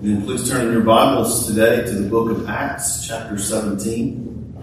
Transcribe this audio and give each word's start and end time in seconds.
And 0.00 0.24
please 0.24 0.48
turn 0.48 0.66
in 0.66 0.72
your 0.72 0.82
Bibles 0.82 1.48
today 1.48 1.84
to 1.84 1.90
the 1.90 2.08
book 2.08 2.30
of 2.30 2.48
Acts, 2.48 3.04
chapter 3.04 3.36
17. 3.36 4.56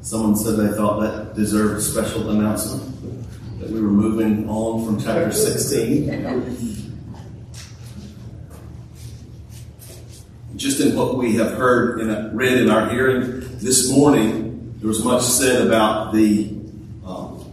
Someone 0.00 0.34
said 0.34 0.56
they 0.56 0.76
thought 0.76 0.98
that 0.98 1.36
deserved 1.36 1.78
a 1.78 1.80
special 1.80 2.28
announcement 2.30 3.60
that 3.60 3.70
we 3.70 3.80
were 3.80 3.86
moving 3.86 4.48
on 4.48 4.84
from 4.84 5.00
chapter 5.00 5.30
16. 5.30 6.96
Just 10.56 10.80
in 10.80 10.96
what 10.96 11.16
we 11.16 11.36
have 11.36 11.52
heard 11.52 12.00
and 12.00 12.36
read 12.36 12.58
in 12.58 12.68
our 12.68 12.90
hearing 12.90 13.42
this 13.58 13.92
morning, 13.92 14.74
there 14.78 14.88
was 14.88 15.04
much 15.04 15.22
said 15.22 15.64
about 15.64 16.12
the 16.12 16.48
um, 17.06 17.48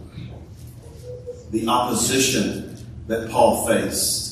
the 1.52 1.68
opposition 1.68 2.76
that 3.06 3.30
Paul 3.30 3.64
faced. 3.64 4.27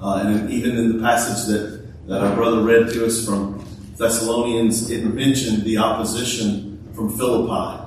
Uh, 0.00 0.22
and 0.24 0.50
even 0.50 0.76
in 0.76 0.96
the 0.96 1.02
passage 1.02 1.46
that, 1.46 2.06
that 2.06 2.22
our 2.22 2.34
brother 2.34 2.62
read 2.62 2.92
to 2.92 3.06
us 3.06 3.24
from 3.24 3.64
Thessalonians, 3.96 4.90
it 4.90 5.04
mentioned 5.04 5.62
the 5.62 5.78
opposition 5.78 6.92
from 6.94 7.16
Philippi. 7.16 7.82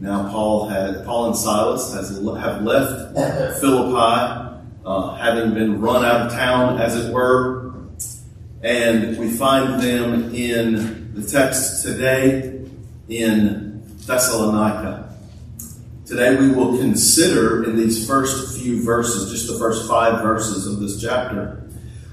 Now, 0.00 0.30
Paul 0.30 0.68
had 0.68 1.04
Paul 1.04 1.26
and 1.26 1.36
Silas 1.36 1.92
has 1.94 2.10
have 2.10 2.62
left 2.62 3.60
Philippi, 3.60 4.58
uh, 4.84 5.14
having 5.16 5.54
been 5.54 5.80
run 5.80 6.04
out 6.04 6.26
of 6.26 6.32
town, 6.32 6.80
as 6.80 6.96
it 6.96 7.12
were, 7.12 7.74
and 8.62 9.18
we 9.18 9.30
find 9.30 9.82
them 9.82 10.34
in 10.34 11.14
the 11.14 11.22
text 11.22 11.82
today 11.82 12.66
in 13.08 13.82
Thessalonica. 14.06 15.09
Today 16.10 16.34
we 16.34 16.48
will 16.48 16.76
consider 16.76 17.62
in 17.62 17.76
these 17.76 18.04
first 18.04 18.58
few 18.58 18.82
verses, 18.82 19.30
just 19.30 19.46
the 19.46 19.56
first 19.60 19.88
five 19.88 20.24
verses 20.24 20.66
of 20.66 20.80
this 20.80 21.00
chapter, 21.00 21.62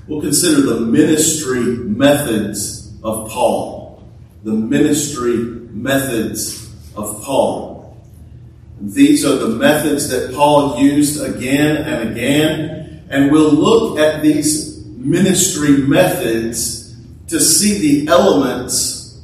we'll 0.08 0.22
consider 0.22 0.62
the 0.62 0.82
ministry 0.82 1.64
methods 1.64 2.94
of 3.02 3.28
Paul. 3.32 4.08
The 4.44 4.52
ministry 4.52 5.38
methods 5.72 6.72
of 6.96 7.24
Paul. 7.24 7.98
These 8.80 9.26
are 9.26 9.36
the 9.38 9.56
methods 9.56 10.10
that 10.10 10.32
Paul 10.36 10.78
used 10.78 11.20
again 11.20 11.78
and 11.78 12.12
again, 12.12 13.04
and 13.10 13.32
we'll 13.32 13.52
look 13.52 13.98
at 13.98 14.22
these 14.22 14.86
ministry 14.86 15.76
methods 15.76 16.96
to 17.30 17.40
see 17.40 18.04
the 18.04 18.12
elements 18.12 19.24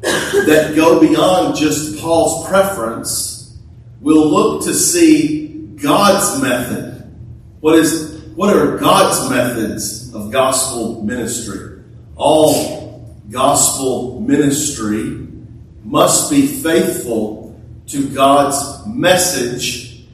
that 0.00 0.72
go 0.74 0.98
beyond 0.98 1.56
just 1.56 2.00
Paul's 2.00 2.48
preference 2.48 3.31
we'll 4.02 4.28
look 4.28 4.64
to 4.64 4.74
see 4.74 5.46
God's 5.76 6.42
method. 6.42 7.10
What 7.60 7.78
is 7.78 8.20
what 8.34 8.54
are 8.54 8.78
God's 8.78 9.30
methods 9.30 10.12
of 10.14 10.30
gospel 10.30 11.02
ministry? 11.02 11.82
All 12.16 13.16
gospel 13.30 14.20
ministry 14.20 15.26
must 15.84 16.30
be 16.30 16.46
faithful 16.46 17.60
to 17.88 18.08
God's 18.08 18.86
message 18.86 20.04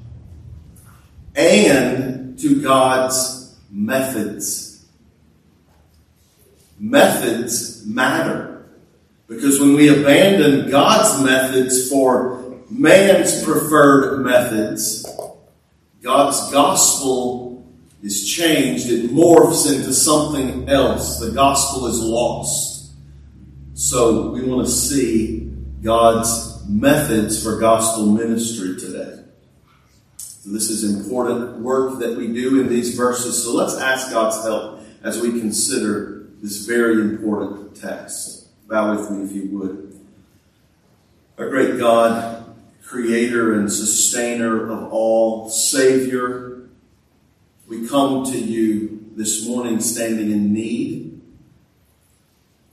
and 1.34 2.38
to 2.38 2.60
God's 2.60 3.56
methods. 3.70 4.86
Methods 6.78 7.86
matter 7.86 8.58
because 9.28 9.60
when 9.60 9.74
we 9.74 9.88
abandon 9.88 10.70
God's 10.70 11.22
methods 11.22 11.90
for 11.90 12.37
man's 12.70 13.44
preferred 13.44 14.24
methods, 14.24 15.06
God's 16.02 16.50
gospel 16.52 17.66
is 18.02 18.28
changed. 18.28 18.88
It 18.88 19.10
morphs 19.10 19.72
into 19.72 19.92
something 19.92 20.68
else. 20.68 21.18
The 21.18 21.32
gospel 21.32 21.86
is 21.86 22.00
lost. 22.00 22.92
So 23.74 24.30
we 24.30 24.42
want 24.42 24.66
to 24.66 24.72
see 24.72 25.52
God's 25.82 26.66
methods 26.68 27.42
for 27.42 27.58
gospel 27.58 28.06
ministry 28.06 28.78
today. 28.78 29.22
So 30.16 30.50
this 30.50 30.70
is 30.70 30.84
important 30.84 31.58
work 31.58 31.98
that 32.00 32.16
we 32.16 32.32
do 32.32 32.60
in 32.60 32.68
these 32.68 32.96
verses. 32.96 33.42
So 33.42 33.54
let's 33.54 33.76
ask 33.76 34.10
God's 34.10 34.42
help 34.44 34.80
as 35.02 35.20
we 35.20 35.40
consider 35.40 36.26
this 36.42 36.66
very 36.66 37.00
important 37.00 37.76
text. 37.76 38.48
Bow 38.68 38.96
with 38.96 39.10
me 39.10 39.24
if 39.24 39.32
you 39.32 39.58
would. 39.58 40.00
Our 41.38 41.48
great 41.48 41.78
God, 41.78 42.37
creator 42.88 43.52
and 43.52 43.70
sustainer 43.70 44.70
of 44.70 44.90
all, 44.90 45.50
Savior, 45.50 46.68
we 47.68 47.86
come 47.86 48.24
to 48.24 48.38
you 48.38 49.12
this 49.14 49.46
morning 49.46 49.78
standing 49.78 50.30
in 50.30 50.54
need. 50.54 51.20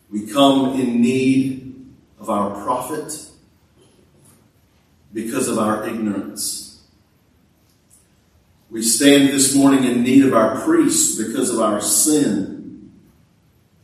We 0.10 0.26
come 0.26 0.80
in 0.80 1.02
need 1.02 1.86
of 2.18 2.30
our 2.30 2.64
prophet 2.64 3.28
because 5.14 5.50
of 5.50 5.60
our 5.60 5.86
ignorance. 5.86 6.82
We 8.72 8.84
stand 8.84 9.30
this 9.30 9.54
morning 9.54 9.84
in 9.84 10.02
need 10.02 10.24
of 10.24 10.34
our 10.34 10.62
priest 10.62 11.18
because 11.18 11.50
of 11.50 11.60
our 11.60 11.82
sin. 11.82 12.94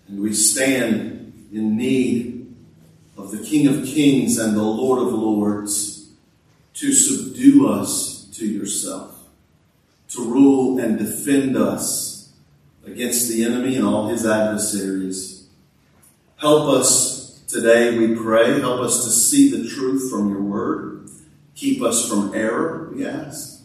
And 0.08 0.22
we 0.22 0.34
stand 0.34 1.50
in 1.52 1.76
need 1.76 2.56
of 3.18 3.32
the 3.32 3.44
King 3.44 3.68
of 3.68 3.86
Kings 3.86 4.38
and 4.38 4.56
the 4.56 4.64
Lord 4.64 5.06
of 5.06 5.14
Lords 5.14 5.91
to 6.82 6.92
subdue 6.92 7.70
us 7.70 8.28
to 8.34 8.48
yourself, 8.48 9.16
to 10.10 10.26
rule 10.26 10.80
and 10.80 10.98
defend 10.98 11.56
us 11.56 12.34
against 12.88 13.30
the 13.30 13.46
enemy 13.46 13.76
and 13.76 13.86
all 13.86 14.08
his 14.08 14.26
adversaries. 14.26 15.48
Help 16.38 16.68
us 16.70 17.40
today, 17.48 17.96
we 17.96 18.16
pray. 18.16 18.60
Help 18.60 18.82
us 18.82 19.04
to 19.04 19.12
see 19.12 19.52
the 19.52 19.70
truth 19.70 20.10
from 20.10 20.32
your 20.32 20.42
word. 20.42 21.08
Keep 21.54 21.84
us 21.84 22.10
from 22.10 22.34
error, 22.34 22.90
we 22.92 23.06
ask. 23.06 23.62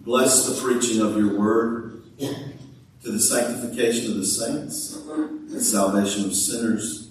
Bless 0.00 0.48
the 0.48 0.60
preaching 0.60 1.00
of 1.00 1.16
your 1.16 1.38
word 1.38 2.02
to 2.18 3.12
the 3.12 3.20
sanctification 3.20 4.10
of 4.10 4.16
the 4.16 4.26
saints 4.26 4.96
and 4.96 5.62
salvation 5.62 6.24
of 6.24 6.34
sinners. 6.34 7.08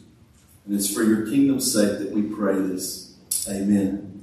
And 0.65 0.75
it's 0.75 0.93
for 0.93 1.03
your 1.03 1.25
kingdom's 1.25 1.71
sake 1.71 1.99
that 1.99 2.11
we 2.11 2.23
pray 2.23 2.55
this. 2.55 3.15
Amen 3.47 4.14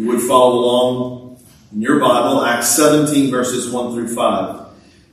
you 0.00 0.06
would 0.06 0.22
follow 0.22 0.60
along 0.60 1.42
in 1.72 1.82
your 1.82 2.00
Bible, 2.00 2.42
Acts 2.42 2.70
17, 2.70 3.30
verses 3.30 3.70
1 3.70 3.92
through 3.92 4.14
5. 4.14 4.66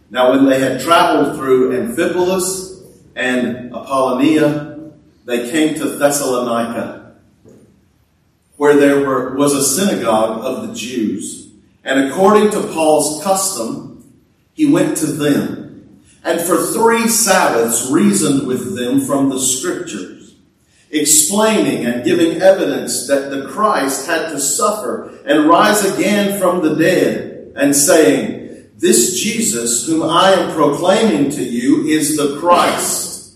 Now, 0.10 0.32
when 0.32 0.46
they 0.46 0.62
had 0.62 0.80
traveled 0.80 1.36
through 1.36 1.72
Amphipolis 1.72 2.86
and 3.14 3.76
Apollonia, 3.76 4.94
they 5.26 5.52
came 5.52 5.76
to 5.76 5.90
Thessalonica, 5.98 7.18
where 8.56 8.78
there 8.78 9.06
were, 9.06 9.36
was 9.36 9.54
a 9.54 9.62
synagogue 9.62 10.46
of 10.46 10.66
the 10.66 10.74
Jews. 10.74 11.52
And 11.84 12.10
according 12.10 12.52
to 12.52 12.74
Paul's 12.74 13.22
custom, 13.22 14.10
he 14.54 14.72
went 14.72 14.96
to 14.98 15.08
them, 15.08 16.02
and 16.24 16.40
for 16.40 16.66
three 16.66 17.10
Sabbaths 17.10 17.92
reasoned 17.92 18.48
with 18.48 18.78
them 18.78 19.02
from 19.02 19.28
the 19.28 19.40
Scriptures 19.40 20.17
explaining 20.90 21.86
and 21.86 22.04
giving 22.04 22.42
evidence 22.42 23.08
that 23.08 23.30
the 23.30 23.48
Christ 23.48 24.08
had 24.08 24.30
to 24.30 24.40
suffer 24.40 25.18
and 25.26 25.50
rise 25.50 25.84
again 25.84 26.40
from 26.40 26.64
the 26.64 26.76
dead, 26.76 27.54
and 27.56 27.76
saying, 27.76 28.70
This 28.78 29.20
Jesus, 29.20 29.86
whom 29.86 30.04
I 30.04 30.32
am 30.32 30.54
proclaiming 30.54 31.30
to 31.32 31.44
you, 31.44 31.86
is 31.86 32.16
the 32.16 32.40
Christ. 32.40 33.36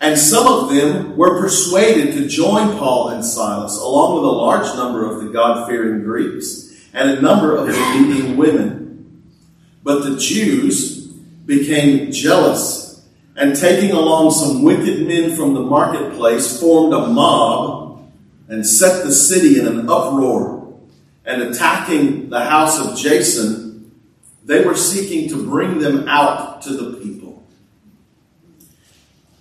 And 0.00 0.18
some 0.18 0.46
of 0.46 0.70
them 0.70 1.16
were 1.16 1.40
persuaded 1.40 2.14
to 2.14 2.26
join 2.26 2.78
Paul 2.78 3.10
and 3.10 3.24
Silas, 3.24 3.76
along 3.76 4.14
with 4.14 4.24
a 4.24 4.28
large 4.28 4.74
number 4.76 5.04
of 5.10 5.22
the 5.22 5.30
God 5.30 5.68
fearing 5.68 6.02
Greeks 6.02 6.88
and 6.94 7.10
a 7.10 7.20
number 7.20 7.54
of 7.54 7.66
the 7.66 7.72
leading 7.72 8.36
women. 8.36 9.22
But 9.82 10.04
the 10.04 10.16
Jews 10.16 11.06
became 11.06 12.12
jealous 12.12 12.89
and 13.36 13.56
taking 13.56 13.92
along 13.92 14.32
some 14.32 14.62
wicked 14.62 15.06
men 15.06 15.36
from 15.36 15.54
the 15.54 15.60
marketplace, 15.60 16.60
formed 16.60 16.92
a 16.92 17.06
mob 17.06 18.10
and 18.48 18.66
set 18.66 19.04
the 19.04 19.12
city 19.12 19.58
in 19.58 19.66
an 19.66 19.88
uproar. 19.88 20.58
And 21.24 21.42
attacking 21.42 22.30
the 22.30 22.44
house 22.44 22.80
of 22.80 22.98
Jason, 22.98 23.92
they 24.44 24.64
were 24.64 24.74
seeking 24.74 25.28
to 25.28 25.44
bring 25.44 25.78
them 25.78 26.08
out 26.08 26.62
to 26.62 26.70
the 26.70 26.98
people. 26.98 27.46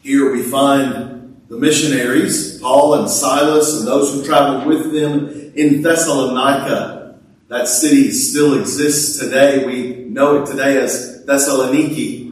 Here 0.03 0.31
we 0.31 0.43
find 0.43 1.41
the 1.47 1.57
missionaries, 1.57 2.59
Paul 2.59 2.93
and 2.95 3.09
Silas, 3.09 3.79
and 3.79 3.87
those 3.87 4.13
who 4.13 4.23
traveled 4.23 4.67
with 4.67 4.93
them 4.93 5.51
in 5.55 5.81
Thessalonica. 5.81 7.19
That 7.47 7.67
city 7.67 8.11
still 8.11 8.59
exists 8.59 9.17
today. 9.17 9.65
We 9.65 10.05
know 10.05 10.43
it 10.43 10.45
today 10.45 10.77
as 10.77 11.25
Thessaloniki. 11.25 12.28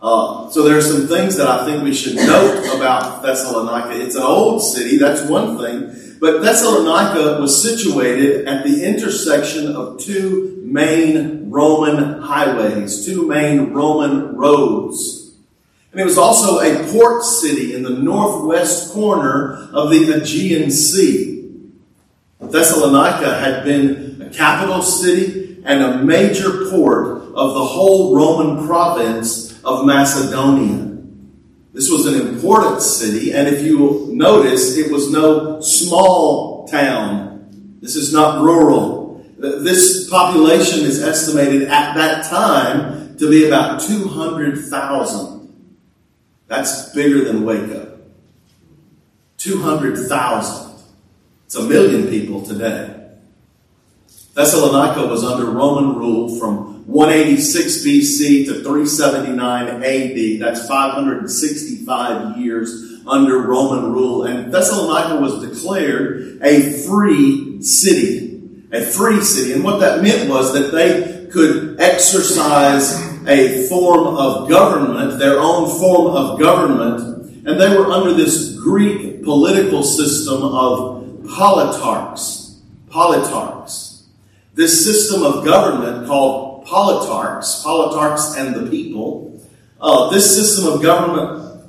Uh, 0.00 0.48
so 0.50 0.62
there 0.62 0.78
are 0.78 0.82
some 0.82 1.08
things 1.08 1.36
that 1.36 1.48
I 1.48 1.64
think 1.64 1.82
we 1.82 1.92
should 1.92 2.14
note 2.14 2.76
about 2.76 3.22
Thessalonica. 3.22 4.00
It's 4.00 4.14
an 4.14 4.22
old 4.22 4.62
city, 4.62 4.96
that's 4.96 5.28
one 5.28 5.58
thing, 5.58 6.18
But 6.20 6.40
Thessalonica 6.40 7.40
was 7.40 7.60
situated 7.60 8.46
at 8.46 8.64
the 8.64 8.84
intersection 8.84 9.74
of 9.74 9.98
two 9.98 10.62
main 10.64 11.50
Roman 11.50 12.20
highways, 12.20 13.04
two 13.04 13.26
main 13.26 13.72
Roman 13.72 14.36
roads. 14.36 15.32
And 15.90 16.00
it 16.00 16.04
was 16.04 16.18
also 16.18 16.60
a 16.60 16.92
port 16.92 17.24
city 17.24 17.74
in 17.74 17.82
the 17.82 17.90
northwest 17.90 18.92
corner 18.92 19.68
of 19.72 19.90
the 19.90 20.12
Aegean 20.12 20.70
Sea. 20.70 21.50
Thessalonica 22.40 23.40
had 23.40 23.64
been 23.64 24.22
a 24.22 24.30
capital 24.30 24.82
city 24.82 25.60
and 25.64 25.82
a 25.82 26.04
major 26.04 26.70
port 26.70 27.22
of 27.34 27.54
the 27.54 27.64
whole 27.64 28.14
Roman 28.14 28.66
province 28.66 29.47
of 29.64 29.84
Macedonia. 29.84 30.96
This 31.72 31.90
was 31.90 32.06
an 32.06 32.28
important 32.28 32.82
city, 32.82 33.32
and 33.32 33.46
if 33.46 33.62
you 33.62 34.08
notice, 34.12 34.76
it 34.76 34.90
was 34.90 35.10
no 35.12 35.60
small 35.60 36.66
town. 36.68 37.78
This 37.80 37.94
is 37.94 38.12
not 38.12 38.42
rural. 38.42 39.24
This 39.38 40.08
population 40.10 40.80
is 40.80 41.02
estimated 41.02 41.68
at 41.68 41.94
that 41.94 42.24
time 42.24 43.16
to 43.18 43.30
be 43.30 43.46
about 43.46 43.80
200,000. 43.80 45.38
That's 46.48 46.92
bigger 46.92 47.24
than 47.24 47.44
Waco. 47.44 47.98
200,000. 49.36 50.82
It's 51.46 51.54
a 51.54 51.62
million 51.62 52.08
people 52.08 52.42
today. 52.44 52.97
Thessalonica 54.38 55.04
was 55.04 55.24
under 55.24 55.46
Roman 55.46 55.96
rule 55.96 56.38
from 56.38 56.86
186 56.86 57.84
BC 57.84 58.46
to 58.46 58.62
379 58.62 59.82
AD. 59.82 60.40
That's 60.40 60.68
565 60.68 62.36
years 62.36 63.00
under 63.04 63.40
Roman 63.40 63.92
rule. 63.92 64.22
And 64.26 64.54
Thessalonica 64.54 65.20
was 65.20 65.44
declared 65.44 66.38
a 66.40 66.70
free 66.86 67.60
city. 67.62 68.68
A 68.70 68.82
free 68.82 69.24
city. 69.24 69.54
And 69.54 69.64
what 69.64 69.80
that 69.80 70.04
meant 70.04 70.30
was 70.30 70.52
that 70.52 70.70
they 70.70 71.26
could 71.32 71.80
exercise 71.80 72.94
a 73.26 73.66
form 73.66 74.06
of 74.06 74.48
government, 74.48 75.18
their 75.18 75.40
own 75.40 75.68
form 75.80 76.14
of 76.14 76.38
government, 76.38 77.44
and 77.44 77.60
they 77.60 77.76
were 77.76 77.86
under 77.86 78.14
this 78.14 78.54
Greek 78.54 79.24
political 79.24 79.82
system 79.82 80.44
of 80.44 81.02
politarchs. 81.24 82.60
Politarchs. 82.86 83.87
This 84.58 84.84
system 84.84 85.22
of 85.22 85.44
government 85.44 86.08
called 86.08 86.66
politarchs, 86.66 87.62
politarchs 87.62 88.36
and 88.36 88.56
the 88.56 88.68
people, 88.68 89.40
uh, 89.80 90.10
this 90.10 90.34
system 90.34 90.72
of 90.72 90.82
government 90.82 91.62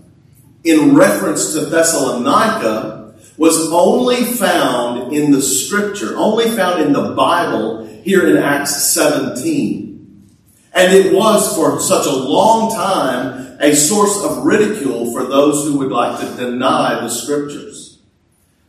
in 0.63 0.95
reference 0.95 1.53
to 1.53 1.68
Thessalonica 1.68 3.13
was 3.38 3.71
only 3.71 4.24
found 4.24 5.13
in 5.13 5.31
the 5.31 5.39
scripture, 5.39 6.18
only 6.18 6.50
found 6.50 6.81
in 6.81 6.91
the 6.91 7.13
Bible 7.13 7.86
here 8.01 8.27
in 8.27 8.38
Acts 8.38 8.91
17. 8.91 10.27
And 10.74 10.91
it 10.91 11.13
was 11.13 11.56
for 11.56 11.80
such 11.80 12.07
a 12.07 12.12
long 12.12 12.74
time 12.74 13.56
a 13.59 13.75
source 13.75 14.24
of 14.24 14.44
ridicule 14.44 15.13
for 15.13 15.25
those 15.25 15.63
who 15.63 15.77
would 15.77 15.91
like 15.91 16.19
to 16.21 16.44
deny 16.44 17.01
the 17.01 17.09
scriptures. 17.09 17.69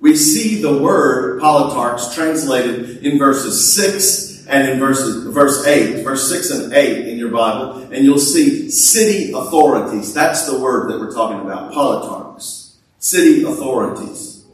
We 0.00 0.17
see 0.17 0.62
the 0.62 0.82
word 0.82 1.43
politarchs 1.43 2.14
translated 2.14 3.05
in 3.05 3.19
verses 3.19 3.75
6 3.75 4.47
and 4.47 4.69
in 4.69 4.79
verses, 4.79 5.26
verse 5.26 5.67
8, 5.67 6.02
verse 6.02 6.29
6 6.29 6.50
and 6.50 6.73
8 6.73 7.06
in 7.06 7.19
your 7.19 7.31
Bible, 7.31 7.82
and 7.93 8.05
you'll 8.05 8.19
see 8.19 8.70
city 8.70 9.32
authorities. 9.32 10.14
That's 10.14 10.50
the 10.50 10.58
word 10.58 10.91
that 10.91 10.99
we're 10.99 11.12
talking 11.12 11.41
about, 11.41 11.73
politarchs. 11.73 12.76
City 12.99 13.44
authorities. 13.44 14.44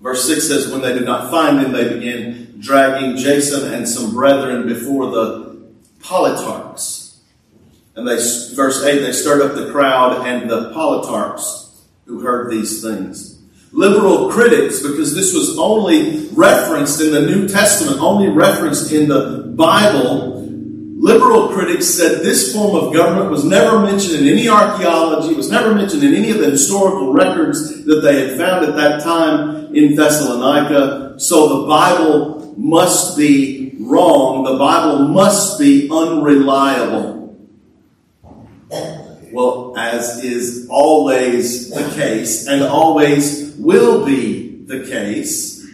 Verse 0.00 0.26
6 0.26 0.46
says, 0.46 0.70
When 0.70 0.82
they 0.82 0.92
did 0.92 1.04
not 1.04 1.30
find 1.30 1.58
him, 1.58 1.72
they 1.72 1.94
began 1.94 2.60
dragging 2.60 3.16
Jason 3.16 3.72
and 3.72 3.88
some 3.88 4.12
brethren 4.12 4.66
before 4.66 5.10
the 5.10 5.58
politarchs. 6.00 7.16
And 7.96 8.06
they, 8.06 8.16
verse 8.54 8.84
8, 8.84 9.00
they 9.00 9.12
stirred 9.12 9.42
up 9.42 9.56
the 9.56 9.72
crowd 9.72 10.26
and 10.26 10.50
the 10.50 10.70
politarchs 10.72 11.70
who 12.04 12.20
heard 12.20 12.50
these 12.50 12.82
things 12.82 13.29
liberal 13.72 14.30
critics, 14.30 14.82
because 14.82 15.14
this 15.14 15.32
was 15.32 15.58
only 15.58 16.28
referenced 16.32 17.00
in 17.00 17.12
the 17.12 17.22
New 17.22 17.46
Testament, 17.46 18.00
only 18.00 18.28
referenced 18.28 18.92
in 18.92 19.08
the 19.08 19.52
Bible, 19.56 20.40
liberal 21.00 21.48
critics 21.48 21.86
said 21.86 22.20
this 22.20 22.52
form 22.52 22.76
of 22.76 22.92
government 22.92 23.30
was 23.30 23.44
never 23.44 23.80
mentioned 23.80 24.20
in 24.20 24.28
any 24.28 24.48
archaeology, 24.48 25.34
was 25.34 25.50
never 25.50 25.74
mentioned 25.74 26.02
in 26.02 26.14
any 26.14 26.30
of 26.30 26.38
the 26.38 26.50
historical 26.50 27.12
records 27.12 27.84
that 27.84 28.00
they 28.02 28.28
had 28.28 28.36
found 28.36 28.66
at 28.66 28.76
that 28.76 29.02
time 29.02 29.74
in 29.74 29.94
Thessalonica. 29.94 31.18
So 31.18 31.62
the 31.62 31.68
Bible 31.68 32.54
must 32.58 33.16
be 33.16 33.74
wrong. 33.80 34.44
The 34.44 34.58
Bible 34.58 35.08
must 35.08 35.58
be 35.58 35.88
unreliable. 35.90 37.38
Well, 39.32 39.74
as 39.78 40.22
is 40.22 40.66
always 40.68 41.70
the 41.70 41.88
case 41.94 42.46
and 42.46 42.62
always 42.62 43.49
will 43.60 44.04
be 44.04 44.64
the 44.64 44.86
case, 44.86 45.68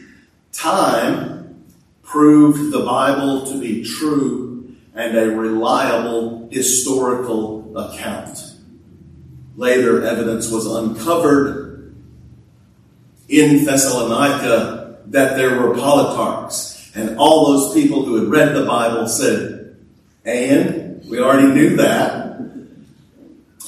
time 0.52 1.64
proved 2.02 2.72
the 2.72 2.84
Bible 2.84 3.46
to 3.46 3.60
be 3.60 3.84
true 3.84 4.74
and 4.94 5.16
a 5.16 5.30
reliable 5.30 6.48
historical 6.50 7.76
account. 7.76 8.54
Later 9.56 10.04
evidence 10.04 10.50
was 10.50 10.66
uncovered 10.66 11.94
in 13.28 13.64
Thessalonica 13.64 14.98
that 15.06 15.36
there 15.36 15.60
were 15.60 15.74
politarchs, 15.74 16.94
and 16.96 17.18
all 17.18 17.52
those 17.52 17.74
people 17.74 18.04
who 18.04 18.16
had 18.16 18.28
read 18.28 18.54
the 18.54 18.64
Bible 18.64 19.06
said, 19.06 19.76
and 20.24 21.04
we 21.08 21.20
already 21.20 21.48
knew 21.48 21.76
that. 21.76 22.25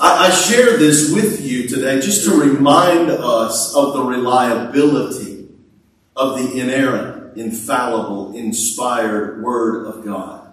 I, 0.01 0.27
I 0.27 0.31
share 0.31 0.77
this 0.77 1.13
with 1.13 1.41
you 1.41 1.67
today 1.67 2.01
just 2.01 2.25
to 2.25 2.37
remind 2.37 3.11
us 3.11 3.75
of 3.75 3.95
the 3.95 4.03
reliability 4.03 5.49
of 6.15 6.39
the 6.39 6.61
inerrant, 6.61 7.37
infallible, 7.37 8.37
inspired 8.37 9.43
Word 9.43 9.87
of 9.87 10.05
God. 10.05 10.53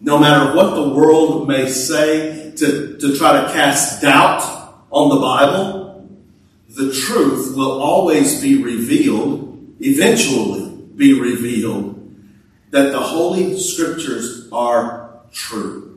No 0.00 0.18
matter 0.18 0.54
what 0.54 0.74
the 0.74 0.88
world 0.88 1.48
may 1.48 1.68
say 1.68 2.52
to, 2.56 2.96
to 2.98 3.16
try 3.16 3.42
to 3.42 3.52
cast 3.52 4.02
doubt 4.02 4.42
on 4.90 5.08
the 5.08 5.20
Bible, 5.20 6.08
the 6.68 6.92
truth 6.92 7.56
will 7.56 7.80
always 7.80 8.40
be 8.40 8.62
revealed, 8.62 9.74
eventually 9.80 10.70
be 10.96 11.18
revealed, 11.18 11.90
that 12.70 12.90
the 12.90 13.00
Holy 13.00 13.58
Scriptures 13.58 14.48
are 14.50 15.20
true. 15.32 15.93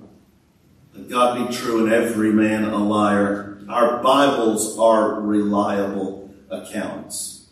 God 1.10 1.48
be 1.48 1.56
true 1.56 1.86
and 1.86 1.94
every 1.94 2.32
man 2.32 2.66
a 2.66 2.78
liar. 2.78 3.60
Our 3.70 4.02
Bibles 4.02 4.78
are 4.80 5.22
reliable 5.22 6.34
accounts. 6.50 7.50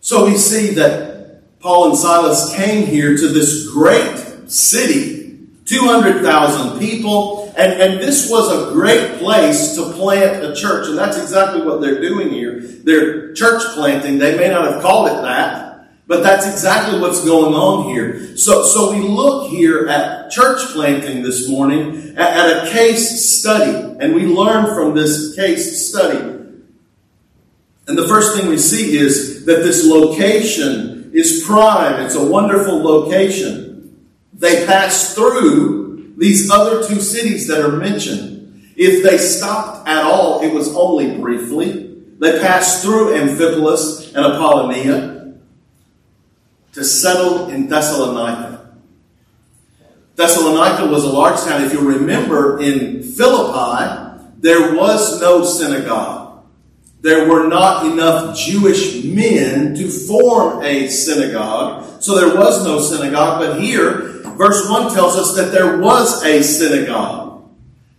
So 0.00 0.26
we 0.26 0.36
see 0.36 0.74
that 0.74 1.60
Paul 1.60 1.90
and 1.90 1.98
Silas 1.98 2.54
came 2.54 2.86
here 2.86 3.16
to 3.16 3.28
this 3.28 3.68
great 3.70 4.50
city, 4.50 5.48
200,000 5.64 6.78
people, 6.78 7.52
and, 7.56 7.72
and 7.72 8.00
this 8.00 8.30
was 8.30 8.52
a 8.52 8.72
great 8.72 9.18
place 9.18 9.74
to 9.74 9.92
plant 9.92 10.44
a 10.44 10.54
church. 10.54 10.88
And 10.88 10.96
that's 10.96 11.18
exactly 11.18 11.62
what 11.62 11.80
they're 11.80 12.00
doing 12.00 12.30
here. 12.30 12.60
They're 12.60 13.32
church 13.34 13.62
planting. 13.74 14.18
They 14.18 14.36
may 14.36 14.48
not 14.48 14.70
have 14.70 14.82
called 14.82 15.08
it 15.08 15.22
that, 15.22 15.65
but 16.06 16.22
that's 16.22 16.46
exactly 16.46 17.00
what's 17.00 17.24
going 17.24 17.54
on 17.54 17.90
here. 17.90 18.36
So, 18.36 18.64
so 18.64 18.92
we 18.92 19.00
look 19.00 19.50
here 19.50 19.88
at 19.88 20.30
church 20.30 20.60
planting 20.72 21.22
this 21.22 21.48
morning 21.48 22.14
at, 22.16 22.36
at 22.36 22.66
a 22.66 22.70
case 22.70 23.24
study, 23.40 23.96
and 23.98 24.14
we 24.14 24.26
learn 24.26 24.66
from 24.74 24.94
this 24.94 25.34
case 25.34 25.88
study. 25.88 26.18
And 27.88 27.98
the 27.98 28.06
first 28.06 28.36
thing 28.36 28.48
we 28.48 28.58
see 28.58 28.96
is 28.96 29.44
that 29.46 29.62
this 29.62 29.84
location 29.84 31.10
is 31.12 31.44
prime. 31.44 32.04
It's 32.04 32.14
a 32.14 32.24
wonderful 32.24 32.82
location. 32.82 34.06
They 34.32 34.64
pass 34.66 35.14
through 35.14 36.14
these 36.18 36.50
other 36.50 36.86
two 36.86 37.00
cities 37.00 37.48
that 37.48 37.60
are 37.60 37.72
mentioned. 37.72 38.72
If 38.76 39.02
they 39.02 39.18
stopped 39.18 39.88
at 39.88 40.04
all, 40.04 40.42
it 40.42 40.52
was 40.52 40.74
only 40.76 41.18
briefly. 41.18 41.94
They 42.18 42.40
passed 42.40 42.82
through 42.82 43.14
Amphipolis 43.14 44.14
and 44.14 44.18
Apollonia 44.18 45.15
to 46.76 46.84
settle 46.84 47.48
in 47.48 47.68
Thessalonica. 47.68 48.70
Thessalonica 50.14 50.86
was 50.86 51.04
a 51.04 51.08
large 51.08 51.40
town. 51.40 51.64
If 51.64 51.72
you 51.72 51.80
remember, 51.80 52.60
in 52.60 53.02
Philippi, 53.02 54.20
there 54.36 54.74
was 54.74 55.18
no 55.18 55.42
synagogue. 55.42 56.44
There 57.00 57.30
were 57.30 57.48
not 57.48 57.86
enough 57.86 58.36
Jewish 58.36 59.02
men 59.04 59.74
to 59.76 59.88
form 59.88 60.62
a 60.62 60.88
synagogue, 60.88 62.02
so 62.02 62.14
there 62.14 62.36
was 62.36 62.62
no 62.62 62.78
synagogue. 62.78 63.40
But 63.40 63.58
here, 63.58 64.20
verse 64.36 64.68
1 64.68 64.92
tells 64.92 65.16
us 65.16 65.34
that 65.34 65.52
there 65.52 65.78
was 65.78 66.22
a 66.24 66.42
synagogue. 66.42 67.48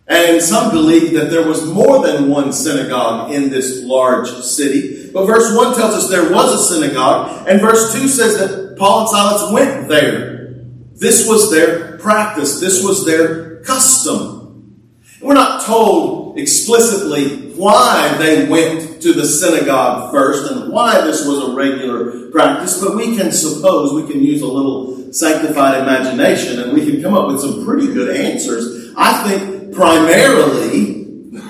And 0.08 0.40
some 0.40 0.70
believe 0.70 1.14
that 1.14 1.32
there 1.32 1.48
was 1.48 1.66
more 1.66 2.06
than 2.06 2.30
one 2.30 2.54
synagogue 2.54 3.32
in 3.32 3.50
this 3.50 3.84
large 3.84 4.30
city. 4.30 5.10
But 5.12 5.26
verse 5.26 5.56
1 5.56 5.76
tells 5.76 5.96
us 5.96 6.10
there 6.12 6.32
was 6.32 6.54
a 6.54 6.76
synagogue, 6.76 7.48
and 7.48 7.60
verse 7.60 7.92
2 7.94 8.08
says 8.08 8.38
that 8.38 8.67
Paul 8.78 9.02
and 9.02 9.10
Silas 9.10 9.52
went 9.52 9.88
there. 9.88 10.66
This 10.94 11.28
was 11.28 11.52
their 11.52 11.98
practice, 11.98 12.60
this 12.60 12.84
was 12.84 13.06
their 13.06 13.62
custom. 13.62 14.88
We're 15.22 15.34
not 15.34 15.66
told 15.66 16.40
explicitly 16.40 17.54
why 17.54 18.16
they 18.20 18.48
went 18.48 19.02
to 19.02 19.14
the 19.14 19.26
synagogue 19.26 20.12
first 20.12 20.52
and 20.52 20.72
why 20.72 21.02
this 21.02 21.26
was 21.26 21.50
a 21.50 21.56
regular 21.56 22.30
practice, 22.32 22.80
but 22.80 22.96
we 22.96 23.16
can 23.18 23.32
suppose, 23.32 23.94
we 23.94 24.12
can 24.12 24.24
use 24.24 24.42
a 24.42 24.48
little 24.48 25.12
sanctified 25.12 25.82
imagination, 25.82 26.60
and 26.62 26.74
we 26.74 26.86
can 26.86 27.02
come 27.02 27.14
up 27.14 27.28
with 27.28 27.40
some 27.40 27.66
pretty 27.66 27.88
good 27.88 28.16
answers. 28.16 28.94
I 28.96 29.28
think 29.28 29.74
primarily 29.74 31.42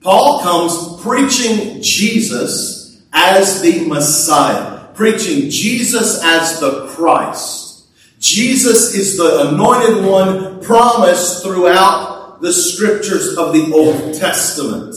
Paul 0.00 0.40
comes 0.40 1.02
preaching 1.02 1.80
Jesus 1.82 3.02
as 3.12 3.62
the 3.62 3.86
Messiah, 3.86 4.75
preaching 4.96 5.50
Jesus 5.50 6.22
as 6.24 6.58
the 6.58 6.86
Christ. 6.88 7.86
Jesus 8.18 8.94
is 8.94 9.16
the 9.16 9.48
anointed 9.48 10.04
one 10.04 10.62
promised 10.62 11.42
throughout 11.42 12.40
the 12.40 12.52
scriptures 12.52 13.36
of 13.36 13.52
the 13.52 13.70
Old 13.72 14.14
Testament. 14.14 14.94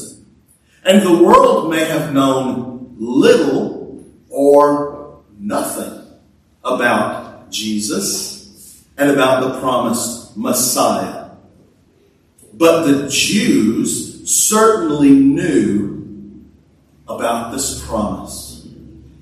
And 0.83 1.01
the 1.01 1.23
world 1.23 1.69
may 1.69 1.85
have 1.85 2.13
known 2.13 2.95
little 2.97 4.03
or 4.29 5.21
nothing 5.37 6.07
about 6.63 7.51
Jesus 7.51 8.83
and 8.97 9.11
about 9.11 9.41
the 9.41 9.59
promised 9.59 10.35
Messiah. 10.37 11.31
But 12.53 12.85
the 12.85 13.09
Jews 13.09 14.29
certainly 14.29 15.11
knew 15.11 16.45
about 17.07 17.51
this 17.51 17.85
promise. 17.85 18.48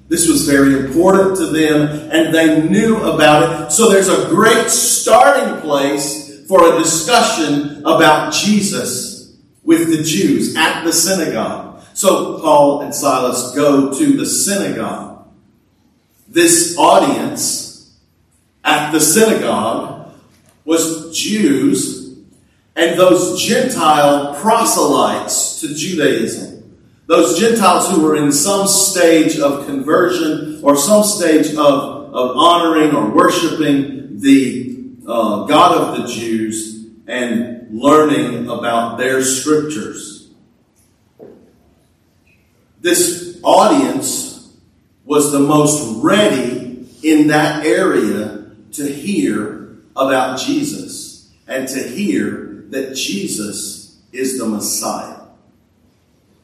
This 0.08 0.28
was 0.30 0.48
very 0.48 0.74
important 0.86 1.38
to 1.38 1.48
them, 1.48 2.10
and 2.12 2.34
they 2.34 2.68
knew 2.68 2.98
about 2.98 3.68
it. 3.68 3.72
So 3.72 3.90
there's 3.90 4.08
a 4.08 4.30
great 4.30 4.70
starting 4.70 5.62
place 5.62 6.46
for 6.48 6.74
a 6.74 6.78
discussion 6.80 7.80
about 7.80 8.34
Jesus 8.34 9.38
with 9.64 9.90
the 9.90 10.02
Jews 10.04 10.56
at 10.56 10.86
the 10.86 10.94
synagogue. 10.94 11.84
So 11.94 12.40
Paul 12.40 12.82
and 12.82 12.96
Silas 12.96 13.54
go 13.54 13.94
to 13.98 14.18
the 14.18 14.26
synagogue. 14.26 15.28
This 16.28 16.78
audience 16.78 17.98
at 18.64 18.92
the 18.92 19.00
synagogue 19.02 20.14
was 20.64 21.18
Jews 21.18 21.98
and 22.78 23.00
those 23.00 23.44
Gentile 23.44 24.36
proselytes 24.36 25.60
to 25.62 25.74
Judaism. 25.74 26.57
Those 27.08 27.40
Gentiles 27.40 27.90
who 27.90 28.02
were 28.02 28.18
in 28.18 28.34
some 28.34 28.68
stage 28.68 29.40
of 29.40 29.66
conversion 29.66 30.60
or 30.62 30.76
some 30.76 31.04
stage 31.06 31.52
of, 31.52 31.58
of 31.58 32.36
honoring 32.36 32.94
or 32.94 33.10
worshiping 33.10 34.20
the 34.20 34.86
uh, 35.08 35.46
God 35.46 35.78
of 35.78 36.02
the 36.02 36.14
Jews 36.14 36.86
and 37.08 37.70
learning 37.72 38.50
about 38.50 38.98
their 38.98 39.24
scriptures. 39.24 40.30
This 42.82 43.40
audience 43.42 44.54
was 45.06 45.32
the 45.32 45.40
most 45.40 46.04
ready 46.04 46.90
in 47.04 47.28
that 47.28 47.66
area 47.66 48.52
to 48.74 48.86
hear 48.86 49.78
about 49.96 50.40
Jesus 50.40 51.32
and 51.48 51.70
to 51.70 51.82
hear 51.82 52.66
that 52.68 52.96
Jesus 52.96 53.98
is 54.12 54.38
the 54.38 54.46
Messiah. 54.46 55.17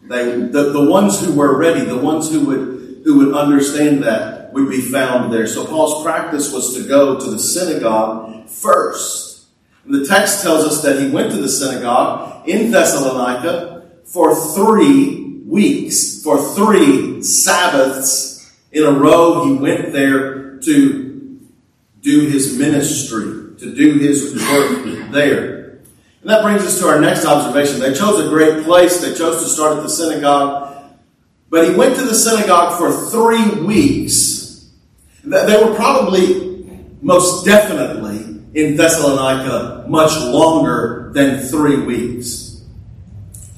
They, 0.07 0.35
the, 0.35 0.71
the 0.71 0.85
ones 0.89 1.19
who 1.23 1.33
were 1.33 1.57
ready, 1.57 1.85
the 1.85 1.97
ones 1.97 2.29
who 2.29 2.45
would, 2.45 3.03
who 3.05 3.17
would 3.19 3.35
understand 3.35 4.03
that 4.03 4.53
would 4.53 4.69
be 4.69 4.81
found 4.81 5.33
there. 5.33 5.47
So 5.47 5.65
Paul's 5.65 6.03
practice 6.03 6.51
was 6.51 6.75
to 6.75 6.87
go 6.87 7.19
to 7.19 7.31
the 7.31 7.39
synagogue 7.39 8.47
first. 8.49 9.47
And 9.85 9.93
the 9.93 10.05
text 10.05 10.41
tells 10.43 10.63
us 10.63 10.81
that 10.83 11.01
he 11.01 11.09
went 11.09 11.31
to 11.31 11.37
the 11.37 11.49
synagogue 11.49 12.47
in 12.47 12.71
Thessalonica 12.71 13.91
for 14.05 14.35
three 14.53 15.41
weeks, 15.45 16.23
for 16.23 16.37
three 16.53 17.21
Sabbaths 17.23 18.53
in 18.71 18.83
a 18.83 18.91
row. 18.91 19.45
He 19.45 19.53
went 19.53 19.91
there 19.91 20.57
to 20.59 21.39
do 22.01 22.19
his 22.27 22.57
ministry, 22.57 23.55
to 23.57 23.73
do 23.73 23.93
his 23.97 24.33
work 24.35 25.11
there. 25.11 25.52
And 26.23 26.29
that 26.29 26.41
brings 26.41 26.63
us 26.63 26.79
to 26.79 26.87
our 26.87 27.01
next 27.01 27.25
observation. 27.25 27.81
They 27.81 27.93
chose 27.93 28.25
a 28.25 28.29
great 28.29 28.63
place. 28.63 29.01
They 29.01 29.13
chose 29.13 29.43
to 29.43 29.49
start 29.49 29.75
at 29.75 29.83
the 29.83 29.89
synagogue. 29.89 30.73
But 31.49 31.67
he 31.67 31.75
went 31.75 31.97
to 31.97 32.03
the 32.03 32.15
synagogue 32.15 32.77
for 32.77 33.09
three 33.11 33.61
weeks. 33.61 34.71
They 35.25 35.61
were 35.61 35.75
probably, 35.75 36.85
most 37.01 37.43
definitely, 37.43 38.41
in 38.53 38.77
Thessalonica 38.77 39.85
much 39.89 40.17
longer 40.17 41.11
than 41.13 41.45
three 41.47 41.81
weeks. 41.81 42.63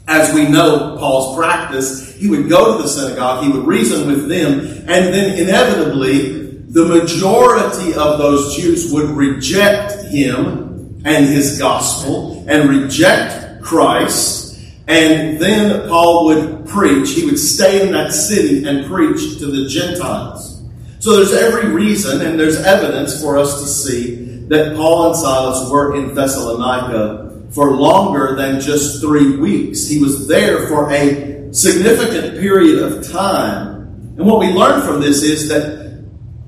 As 0.08 0.34
we 0.34 0.48
know 0.48 0.98
Paul's 0.98 1.38
practice, 1.38 2.16
he 2.16 2.28
would 2.28 2.50
go 2.50 2.78
to 2.78 2.82
the 2.82 2.90
synagogue, 2.90 3.44
he 3.44 3.52
would 3.52 3.68
reason 3.68 4.08
with 4.08 4.28
them, 4.28 4.62
and 4.88 5.14
then 5.14 5.38
inevitably, 5.38 6.62
the 6.68 6.86
majority 6.86 7.94
of 7.94 8.18
those 8.18 8.56
Jews 8.56 8.92
would 8.92 9.12
reject 9.12 10.08
him 10.08 10.65
and 11.06 11.26
his 11.26 11.60
gospel 11.60 12.44
and 12.48 12.68
reject 12.68 13.64
Christ. 13.64 14.60
And 14.88 15.40
then 15.40 15.88
Paul 15.88 16.26
would 16.26 16.68
preach. 16.68 17.12
He 17.12 17.26
would 17.26 17.40
stay 17.40 17.86
in 17.86 17.94
that 17.94 18.12
city 18.12 18.68
and 18.68 18.86
preach 18.86 19.40
to 19.40 19.46
the 19.46 19.70
Gentiles. 19.70 20.64
So 21.00 21.16
there's 21.16 21.34
every 21.34 21.70
reason 21.70 22.22
and 22.22 22.40
there's 22.40 22.58
evidence 22.58 23.22
for 23.22 23.38
us 23.38 23.62
to 23.62 23.68
see 23.68 24.16
that 24.48 24.76
Paul 24.76 25.08
and 25.08 25.16
Silas 25.16 25.70
were 25.70 25.96
in 25.96 26.16
Thessalonica 26.16 27.44
for 27.52 27.72
longer 27.72 28.36
than 28.36 28.60
just 28.60 29.02
three 29.02 29.38
weeks. 29.38 29.88
He 29.88 30.00
was 30.00 30.28
there 30.28 30.68
for 30.68 30.92
a 30.92 31.54
significant 31.54 32.40
period 32.40 32.82
of 32.82 33.08
time. 33.12 34.16
And 34.18 34.26
what 34.26 34.40
we 34.40 34.48
learn 34.48 34.82
from 34.82 35.02
this 35.02 35.24
is 35.24 35.48
that 35.50 36.04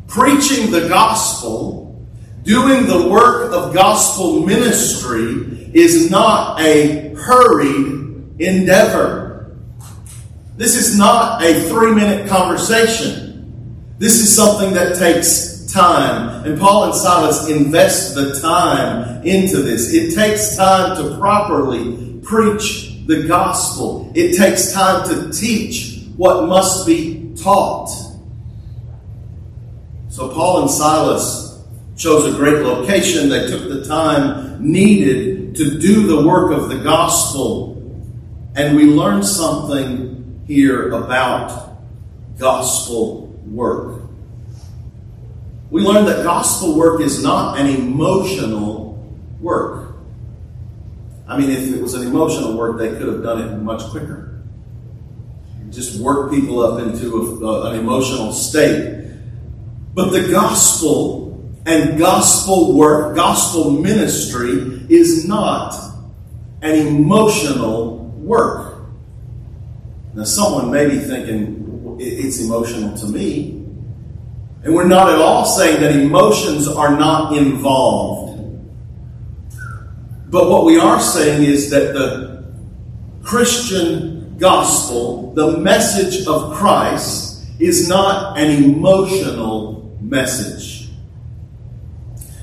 preaching 0.08 0.72
the 0.72 0.88
gospel 0.88 1.87
Doing 2.48 2.88
the 2.88 3.10
work 3.10 3.51
of 3.51 3.74
gospel 3.74 4.46
ministry 4.46 5.70
is 5.74 6.10
not 6.10 6.62
a 6.62 7.13
hurried 7.13 8.39
endeavor. 8.39 9.58
This 10.56 10.77
is 10.77 10.98
not 10.98 11.44
a 11.44 11.60
three 11.68 11.94
minute 11.94 12.30
conversation. 12.30 13.92
This 13.98 14.22
is 14.22 14.34
something 14.34 14.74
that 14.75 14.98
takes 14.98 15.70
time. 15.74 16.46
And 16.46 16.58
Paul 16.58 16.86
and 16.86 16.96
Silas 16.96 17.50
invest 17.50 18.16
the 18.16 18.39
time 18.39 19.27
into 19.27 19.58
this. 19.58 19.94
It 19.94 20.16
takes 20.16 20.56
time 20.56 20.96
to 20.96 21.18
properly 21.18 22.22
preach 22.24 23.06
the 23.08 23.27
gospel, 23.27 24.10
it 24.16 24.38
takes 24.38 24.72
time 24.72 25.06
to 25.10 25.34
teach 25.34 26.06
what 26.16 26.48
must 26.48 26.88
be 26.88 27.34
taught. 27.36 27.89
So 30.08 30.30
Paul 30.34 30.62
and 30.62 30.72
Silas 30.72 31.47
chose 31.98 32.32
a 32.32 32.38
great 32.38 32.63
location. 32.63 33.27
They 33.27 33.48
took 33.48 33.68
the 33.68 33.84
time 33.86 34.72
needed 34.72 35.56
to 35.56 35.80
do 35.80 36.08
the 36.08 36.27
work 36.27 36.51
of 36.51 36.70
the 36.70 36.77
gospel. 36.77 37.74
And 38.56 38.75
we 38.75 38.86
learned 38.86 39.25
something 39.25 40.44
here 40.48 40.92
about 40.94 41.77
gospel 42.38 43.27
work. 43.46 44.04
We 45.70 45.82
learned 45.82 46.08
that 46.08 46.24
gospel 46.24 46.77
work 46.77 47.01
is 47.01 47.22
not 47.22 47.60
an 47.60 47.68
emotional 47.68 49.04
work. 49.42 49.96
I 51.27 51.38
mean, 51.38 51.50
if 51.50 51.74
it 51.74 51.82
was 51.82 51.94
an 51.94 52.08
emotional 52.08 52.56
work, 52.58 52.77
they 52.77 52.89
could 52.89 53.08
have 53.08 53.22
done 53.22 53.42
it 53.42 53.58
much 53.58 53.82
quicker. 53.89 54.42
Just 55.70 56.00
work 56.00 56.32
people 56.32 56.62
up 56.62 56.82
into 56.82 57.44
a, 57.46 57.72
an 57.72 57.80
emotional 57.80 58.32
state. 58.32 59.12
But 59.94 60.12
the 60.12 60.32
gospel 60.32 61.27
and 61.68 62.00
gospel 62.00 62.78
work, 62.78 63.14
gospel 63.14 63.72
ministry 63.72 64.86
is 64.90 65.28
not 65.28 65.76
an 66.62 66.88
emotional 66.88 67.98
work. 67.98 68.78
Now, 70.14 70.24
someone 70.24 70.72
may 70.72 70.88
be 70.90 70.98
thinking 70.98 71.98
it's 72.00 72.40
emotional 72.40 72.98
to 72.98 73.08
me. 73.08 73.66
And 74.64 74.74
we're 74.74 74.88
not 74.88 75.12
at 75.12 75.20
all 75.20 75.46
saying 75.46 75.82
that 75.82 75.94
emotions 75.94 76.70
are 76.70 76.98
not 76.98 77.36
involved. 77.36 78.40
But 80.30 80.50
what 80.50 80.64
we 80.64 80.80
are 80.80 81.02
saying 81.02 81.44
is 81.44 81.70
that 81.72 81.94
the 81.94 82.46
Christian 83.24 84.38
gospel, 84.38 85.34
the 85.34 85.58
message 85.58 86.26
of 86.28 86.54
Christ, 86.56 87.46
is 87.60 87.90
not 87.90 88.38
an 88.40 88.64
emotional 88.64 89.98
message. 90.00 90.77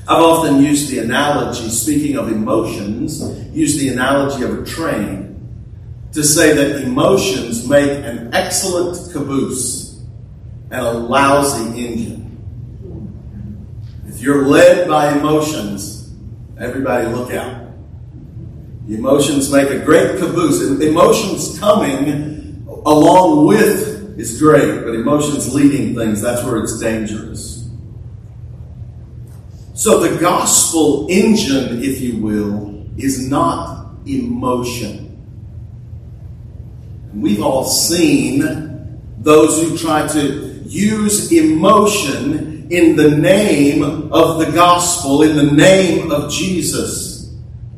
I've 0.07 0.23
often 0.23 0.63
used 0.63 0.91
the 0.91 0.99
analogy, 0.99 1.71
speaking 1.71 2.19
of 2.19 2.31
emotions, 2.31 3.23
used 3.55 3.81
the 3.81 3.89
analogy 3.89 4.45
of 4.45 4.59
a 4.59 4.65
train 4.65 5.35
to 6.13 6.23
say 6.23 6.55
that 6.55 6.85
emotions 6.85 7.67
make 7.67 7.91
an 7.91 8.35
excellent 8.35 9.13
caboose. 9.13 9.83
and 10.71 10.85
a 10.85 10.93
lousy 10.93 11.87
engine. 11.87 12.25
If 14.09 14.21
you're 14.21 14.45
led 14.45 14.89
by 14.89 15.17
emotions, 15.17 16.13
everybody 16.59 17.07
look 17.07 17.33
out. 17.33 17.69
Emotions 18.89 19.53
make 19.53 19.71
a 19.71 19.79
great 19.79 20.19
caboose. 20.19 20.63
Emotions 20.81 21.59
coming 21.61 22.67
along 22.85 23.47
with 23.47 24.19
is 24.19 24.41
great, 24.41 24.85
but 24.85 24.95
emotions 24.95 25.55
leading 25.55 25.95
things, 25.95 26.21
that's 26.21 26.43
where 26.43 26.59
it's 26.63 26.79
dangerous. 26.81 27.54
So 29.75 29.99
the 29.99 30.21
gospel 30.21 31.09
engine, 31.11 31.83
if 31.83 32.01
you 32.01 32.19
will, 32.19 32.87
is 32.97 33.29
not 33.29 33.91
emotion. 34.07 35.01
We've 37.13 37.43
all 37.43 37.65
seen 37.65 39.01
those 39.19 39.63
who 39.63 39.77
try 39.77 40.07
to 40.07 40.63
use 40.65 41.33
emotion 41.33 42.69
in 42.71 42.95
the 42.95 43.11
name 43.11 43.83
of 44.13 44.39
the 44.39 44.51
gospel, 44.53 45.23
in 45.23 45.37
the 45.37 45.53
name 45.53 46.13
of 46.13 46.31
Jesus. 46.31 47.35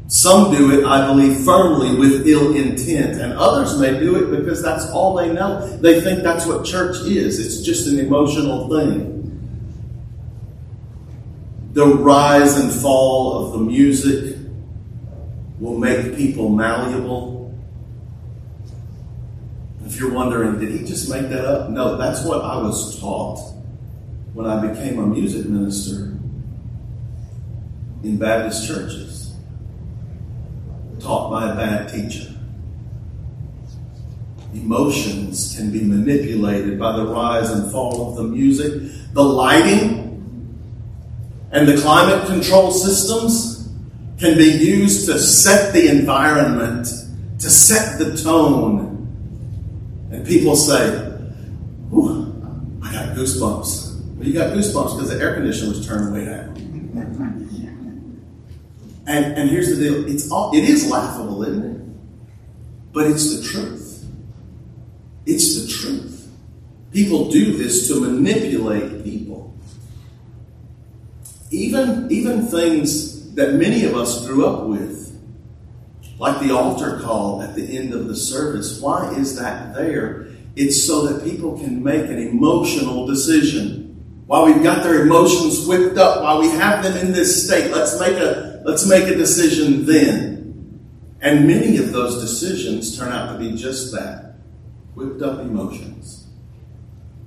Some 0.08 0.54
do 0.54 0.78
it, 0.78 0.84
I 0.84 1.06
believe, 1.06 1.44
firmly 1.44 1.96
with 1.96 2.28
ill 2.28 2.54
intent, 2.54 3.20
and 3.20 3.32
others 3.32 3.80
may 3.80 3.98
do 3.98 4.16
it 4.22 4.38
because 4.38 4.62
that's 4.62 4.86
all 4.90 5.14
they 5.14 5.32
know. 5.32 5.66
They 5.78 6.00
think 6.02 6.22
that's 6.22 6.46
what 6.46 6.64
church 6.64 6.96
is, 7.06 7.38
it's 7.38 7.64
just 7.64 7.88
an 7.88 7.98
emotional 7.98 8.68
thing. 8.68 9.15
The 11.76 11.84
rise 11.84 12.56
and 12.56 12.72
fall 12.72 13.44
of 13.44 13.52
the 13.52 13.58
music 13.58 14.38
will 15.60 15.76
make 15.76 16.16
people 16.16 16.48
malleable 16.48 17.54
if 19.84 20.00
you're 20.00 20.10
wondering, 20.10 20.58
did 20.58 20.70
he 20.70 20.86
just 20.86 21.10
make 21.10 21.28
that 21.28 21.44
up? 21.44 21.68
No, 21.68 21.98
that's 21.98 22.24
what 22.24 22.42
I 22.42 22.56
was 22.56 22.98
taught 22.98 23.38
when 24.32 24.46
I 24.46 24.66
became 24.66 24.98
a 24.98 25.06
music 25.06 25.44
minister 25.50 26.18
in 28.02 28.16
Baptist 28.16 28.66
churches, 28.66 29.34
taught 30.98 31.30
by 31.30 31.52
a 31.52 31.54
bad 31.54 31.90
teacher. 31.90 32.32
Emotions 34.54 35.54
can 35.54 35.70
be 35.70 35.82
manipulated 35.82 36.78
by 36.78 36.96
the 36.96 37.04
rise 37.04 37.50
and 37.50 37.70
fall 37.70 38.08
of 38.08 38.16
the 38.16 38.24
music, 38.24 38.72
the 39.12 39.22
lighting, 39.22 40.05
and 41.56 41.66
the 41.66 41.80
climate 41.80 42.26
control 42.26 42.70
systems 42.70 43.72
can 44.18 44.36
be 44.36 44.44
used 44.44 45.06
to 45.06 45.18
set 45.18 45.72
the 45.72 45.88
environment, 45.88 46.86
to 47.38 47.48
set 47.48 47.98
the 47.98 48.14
tone 48.16 48.86
and 50.10 50.26
people 50.26 50.54
say, 50.54 50.86
I 52.82 52.92
got 52.92 53.16
goosebumps. 53.16 54.16
Well, 54.16 54.26
you 54.26 54.34
got 54.34 54.52
goosebumps 54.52 54.96
because 54.96 55.08
the 55.10 55.18
air 55.18 55.34
conditioner 55.34 55.70
was 55.70 55.86
turned 55.86 56.12
way 56.12 56.26
down. 56.26 56.54
And, 59.06 59.24
and 59.38 59.50
here's 59.50 59.76
the 59.76 59.82
deal 59.82 60.06
it's 60.06 60.30
all, 60.30 60.54
it 60.54 60.64
is 60.64 60.90
laughable, 60.90 61.42
isn't 61.42 61.64
it? 61.64 62.92
But 62.92 63.06
it's 63.06 63.36
the 63.36 63.42
truth. 63.48 64.04
It's 65.24 65.62
the 65.62 65.72
truth. 65.72 66.28
People 66.92 67.30
do 67.30 67.56
this 67.56 67.88
to 67.88 68.00
manipulate 68.00 69.04
people. 69.04 69.25
Even, 71.50 72.10
even 72.10 72.46
things 72.46 73.34
that 73.34 73.54
many 73.54 73.84
of 73.84 73.94
us 73.94 74.26
grew 74.26 74.46
up 74.46 74.64
with 74.64 75.06
like 76.18 76.40
the 76.40 76.54
altar 76.54 77.00
call 77.00 77.42
at 77.42 77.54
the 77.54 77.76
end 77.76 77.92
of 77.92 78.08
the 78.08 78.16
service. 78.16 78.80
Why 78.80 79.12
is 79.14 79.38
that 79.38 79.74
there? 79.74 80.28
It's 80.54 80.86
so 80.86 81.06
that 81.06 81.24
people 81.24 81.58
can 81.58 81.82
make 81.82 82.04
an 82.04 82.18
emotional 82.18 83.06
decision. 83.06 83.82
While 84.26 84.46
we've 84.46 84.62
got 84.62 84.82
their 84.82 85.02
emotions 85.02 85.66
whipped 85.66 85.98
up, 85.98 86.22
while 86.22 86.40
we 86.40 86.48
have 86.48 86.82
them 86.82 86.96
in 86.96 87.12
this 87.12 87.46
state, 87.46 87.70
let's 87.70 88.00
make 88.00 88.16
a 88.16 88.62
let's 88.64 88.88
make 88.88 89.04
a 89.04 89.14
decision 89.14 89.84
then. 89.84 90.80
And 91.20 91.46
many 91.46 91.76
of 91.78 91.92
those 91.92 92.20
decisions 92.20 92.96
turn 92.98 93.12
out 93.12 93.32
to 93.32 93.38
be 93.38 93.56
just 93.56 93.92
that 93.92 94.36
whipped 94.94 95.22
up 95.22 95.40
emotions. 95.40 96.26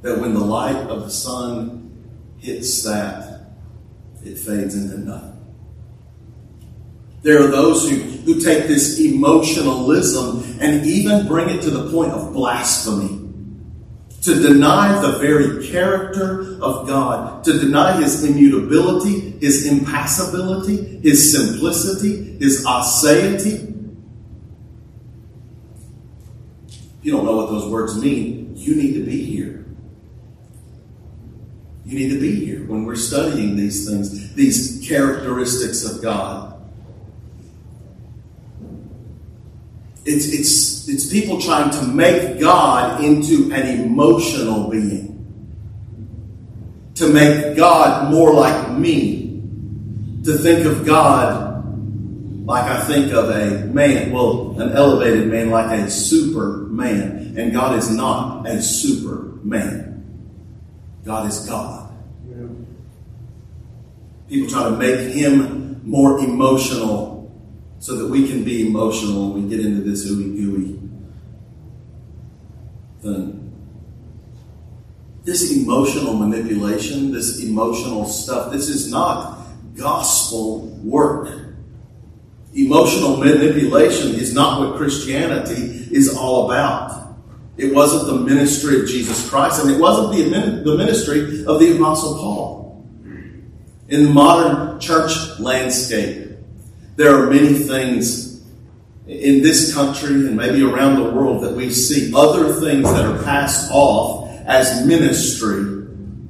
That 0.01 0.19
when 0.19 0.33
the 0.33 0.39
light 0.39 0.75
of 0.75 1.03
the 1.03 1.09
sun 1.09 2.35
hits 2.39 2.83
that, 2.83 3.28
it 4.23 4.37
fades 4.37 4.75
into 4.75 4.97
nothing. 4.99 5.39
There 7.21 7.43
are 7.43 7.47
those 7.47 7.89
who, 7.89 7.97
who 7.97 8.39
take 8.39 8.67
this 8.67 8.99
emotionalism 8.99 10.57
and 10.61 10.85
even 10.85 11.27
bring 11.27 11.49
it 11.49 11.61
to 11.63 11.69
the 11.69 11.91
point 11.91 12.11
of 12.11 12.33
blasphemy. 12.33 13.17
To 14.23 14.35
deny 14.35 15.01
the 15.01 15.17
very 15.19 15.67
character 15.69 16.61
of 16.61 16.87
God, 16.87 17.43
to 17.45 17.57
deny 17.57 18.01
His 18.01 18.23
immutability, 18.23 19.31
His 19.39 19.65
impassibility, 19.65 20.99
His 20.99 21.31
simplicity, 21.31 22.37
His 22.37 22.65
aseity. 22.65 23.65
If 26.67 27.05
you 27.05 27.13
don't 27.13 27.25
know 27.25 27.37
what 27.37 27.49
those 27.49 27.71
words 27.71 27.97
mean, 28.01 28.53
you 28.57 28.75
need 28.75 28.93
to 28.95 29.05
be 29.05 29.23
here. 29.23 29.58
You 31.89 31.97
need 31.97 32.13
to 32.13 32.19
be 32.19 32.45
here 32.45 32.63
when 32.67 32.85
we're 32.85 32.95
studying 32.95 33.55
these 33.55 33.89
things, 33.89 34.35
these 34.35 34.87
characteristics 34.87 35.83
of 35.83 36.03
God. 36.03 36.53
It's, 40.05 40.27
it's, 40.27 40.87
it's 40.87 41.11
people 41.11 41.41
trying 41.41 41.71
to 41.71 41.87
make 41.87 42.39
God 42.39 43.03
into 43.03 43.51
an 43.51 43.81
emotional 43.81 44.69
being. 44.69 45.15
To 46.93 47.11
make 47.11 47.57
God 47.57 48.11
more 48.11 48.35
like 48.35 48.77
me. 48.77 49.41
To 50.25 50.37
think 50.37 50.67
of 50.67 50.85
God 50.85 52.45
like 52.45 52.65
I 52.65 52.81
think 52.81 53.13
of 53.13 53.29
a 53.29 53.65
man, 53.65 54.11
well, 54.11 54.59
an 54.59 54.73
elevated 54.73 55.27
man 55.27 55.49
like 55.49 55.71
a 55.79 55.89
superman. 55.89 57.33
And 57.35 57.51
God 57.51 57.79
is 57.79 57.89
not 57.89 58.47
a 58.47 58.61
superman. 58.61 59.89
God 61.03 61.27
is 61.27 61.47
God. 61.47 61.78
People 64.29 64.49
try 64.49 64.63
to 64.63 64.71
make 64.71 65.11
him 65.11 65.81
more 65.83 66.19
emotional 66.19 67.09
so 67.79 67.95
that 67.95 68.07
we 68.07 68.27
can 68.27 68.43
be 68.43 68.67
emotional 68.67 69.31
when 69.33 69.43
we 69.43 69.49
get 69.49 69.65
into 69.65 69.81
this 69.81 70.09
ooey 70.09 70.35
gooey 70.35 70.79
thing. 73.01 73.35
This 75.23 75.51
emotional 75.51 76.13
manipulation, 76.13 77.11
this 77.11 77.43
emotional 77.43 78.05
stuff, 78.05 78.51
this 78.51 78.69
is 78.69 78.91
not 78.91 79.39
gospel 79.75 80.67
work. 80.83 81.55
Emotional 82.53 83.17
manipulation 83.17 84.15
is 84.15 84.33
not 84.33 84.59
what 84.59 84.77
Christianity 84.77 85.87
is 85.91 86.15
all 86.15 86.51
about. 86.51 87.15
It 87.57 87.73
wasn't 87.73 88.07
the 88.07 88.25
ministry 88.25 88.81
of 88.81 88.87
Jesus 88.87 89.29
Christ, 89.29 89.63
and 89.63 89.71
it 89.71 89.79
wasn't 89.79 90.13
the, 90.13 90.63
the 90.63 90.77
ministry 90.77 91.45
of 91.45 91.59
the 91.59 91.75
Apostle 91.75 92.15
Paul. 92.15 92.58
In 93.89 94.03
the 94.03 94.09
modern 94.11 94.79
church 94.79 95.39
landscape, 95.39 96.37
there 96.95 97.15
are 97.15 97.27
many 97.27 97.55
things 97.55 98.43
in 99.07 99.41
this 99.41 99.73
country 99.73 100.27
and 100.27 100.37
maybe 100.37 100.61
around 100.61 101.01
the 101.01 101.09
world 101.11 101.43
that 101.43 101.55
we 101.55 101.71
see 101.71 102.13
other 102.15 102.53
things 102.53 102.83
that 102.83 103.05
are 103.05 103.23
passed 103.23 103.71
off 103.71 104.29
as 104.45 104.85
ministry, 104.85 105.57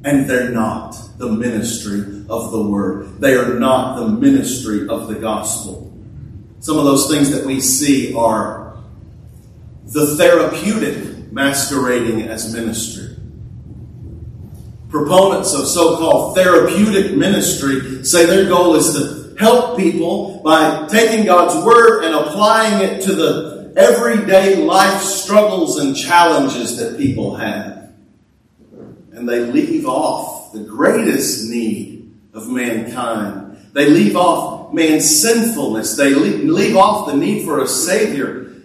and 0.05 0.29
they're 0.29 0.51
not 0.51 0.95
the 1.17 1.27
ministry 1.27 2.23
of 2.29 2.53
the 2.53 2.63
Word. 2.63 3.19
They 3.19 3.35
are 3.35 3.59
not 3.59 3.99
the 3.99 4.07
ministry 4.07 4.87
of 4.87 5.09
the 5.09 5.15
gospel. 5.15 5.93
Some 6.61 6.77
of 6.77 6.85
those 6.85 7.09
things 7.09 7.29
that 7.31 7.45
we 7.45 7.59
see 7.59 8.13
are 8.13 8.77
the 9.85 10.15
therapeutic 10.15 11.33
masquerading 11.33 12.21
as 12.21 12.53
ministry. 12.53 13.08
Proponents 14.89 15.53
of 15.53 15.67
so 15.67 15.97
called 15.97 16.35
therapeutic 16.35 17.15
ministry 17.15 18.03
say 18.03 18.25
their 18.25 18.49
goal 18.49 18.75
is 18.75 18.93
to 18.93 19.35
help 19.39 19.77
people 19.77 20.41
by 20.43 20.87
taking 20.87 21.25
God's 21.25 21.63
Word 21.63 22.03
and 22.03 22.15
applying 22.15 22.81
it 22.83 23.03
to 23.03 23.13
the 23.13 23.73
everyday 23.77 24.55
life 24.55 25.01
struggles 25.01 25.77
and 25.77 25.95
challenges 25.95 26.77
that 26.77 26.97
people 26.97 27.35
have. 27.35 27.91
And 29.13 29.29
they 29.29 29.41
leave 29.41 29.85
off 29.85 30.53
the 30.53 30.63
greatest 30.63 31.49
need 31.49 32.11
of 32.33 32.49
mankind. 32.49 33.69
They 33.73 33.89
leave 33.89 34.15
off 34.15 34.73
man's 34.73 35.21
sinfulness. 35.21 35.95
They 35.95 36.13
leave 36.13 36.75
off 36.75 37.07
the 37.07 37.15
need 37.15 37.45
for 37.45 37.61
a 37.61 37.67
Savior. 37.67 38.55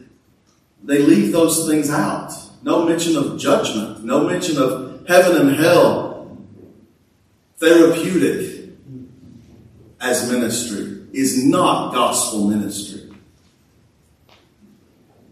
They 0.82 0.98
leave 0.98 1.32
those 1.32 1.68
things 1.68 1.90
out. 1.90 2.32
No 2.62 2.87
mention 2.87 3.16
of 3.16 3.38
judgment, 3.38 4.04
no 4.04 4.26
mention 4.26 4.56
of 4.56 5.06
heaven 5.06 5.37
and 5.37 5.56
hell. 5.56 6.04
Therapeutic 7.64 8.68
as 9.98 10.31
ministry 10.31 11.07
is 11.14 11.42
not 11.46 11.94
gospel 11.94 12.46
ministry. 12.46 13.11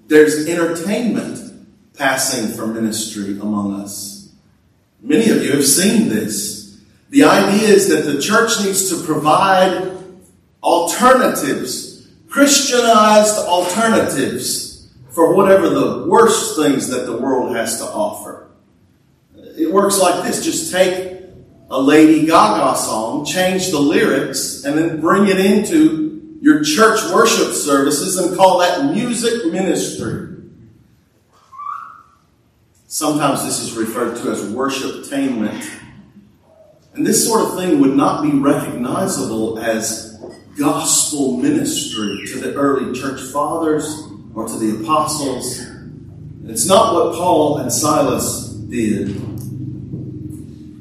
There's 0.06 0.48
entertainment 0.48 1.38
passing 1.94 2.56
for 2.56 2.66
ministry 2.66 3.38
among 3.38 3.82
us. 3.82 4.32
Many 5.02 5.28
of 5.28 5.44
you 5.44 5.52
have 5.52 5.66
seen 5.66 6.08
this. 6.08 6.80
The 7.10 7.24
idea 7.24 7.68
is 7.68 7.90
that 7.90 8.10
the 8.10 8.18
church 8.18 8.64
needs 8.64 8.88
to 8.88 9.04
provide 9.04 9.92
alternatives, 10.62 12.08
Christianized 12.30 13.36
alternatives 13.40 14.90
for 15.10 15.36
whatever 15.36 15.68
the 15.68 16.06
worst 16.08 16.56
things 16.56 16.88
that 16.88 17.04
the 17.04 17.18
world 17.18 17.54
has 17.54 17.78
to 17.80 17.84
offer. 17.84 18.48
It 19.58 19.70
works 19.70 20.00
like 20.00 20.24
this 20.24 20.42
just 20.42 20.72
take 20.72 21.21
a 21.72 21.80
Lady 21.80 22.26
Gaga 22.26 22.76
song, 22.76 23.24
change 23.24 23.70
the 23.70 23.78
lyrics, 23.80 24.62
and 24.64 24.76
then 24.76 25.00
bring 25.00 25.26
it 25.26 25.40
into 25.40 26.36
your 26.42 26.62
church 26.62 27.00
worship 27.10 27.54
services 27.54 28.18
and 28.18 28.36
call 28.36 28.58
that 28.58 28.92
music 28.92 29.50
ministry. 29.50 30.36
Sometimes 32.86 33.42
this 33.42 33.58
is 33.60 33.72
referred 33.72 34.16
to 34.18 34.30
as 34.30 34.42
worshiptainment. 34.52 35.66
And 36.92 37.06
this 37.06 37.26
sort 37.26 37.40
of 37.40 37.56
thing 37.56 37.80
would 37.80 37.96
not 37.96 38.22
be 38.22 38.32
recognizable 38.32 39.58
as 39.58 40.20
gospel 40.58 41.38
ministry 41.38 42.26
to 42.26 42.38
the 42.38 42.52
early 42.52 42.92
church 42.92 43.18
fathers 43.32 44.10
or 44.34 44.46
to 44.46 44.58
the 44.58 44.82
apostles. 44.82 45.66
It's 46.44 46.66
not 46.66 46.92
what 46.92 47.14
Paul 47.14 47.58
and 47.58 47.72
Silas 47.72 48.48
did. 48.68 49.31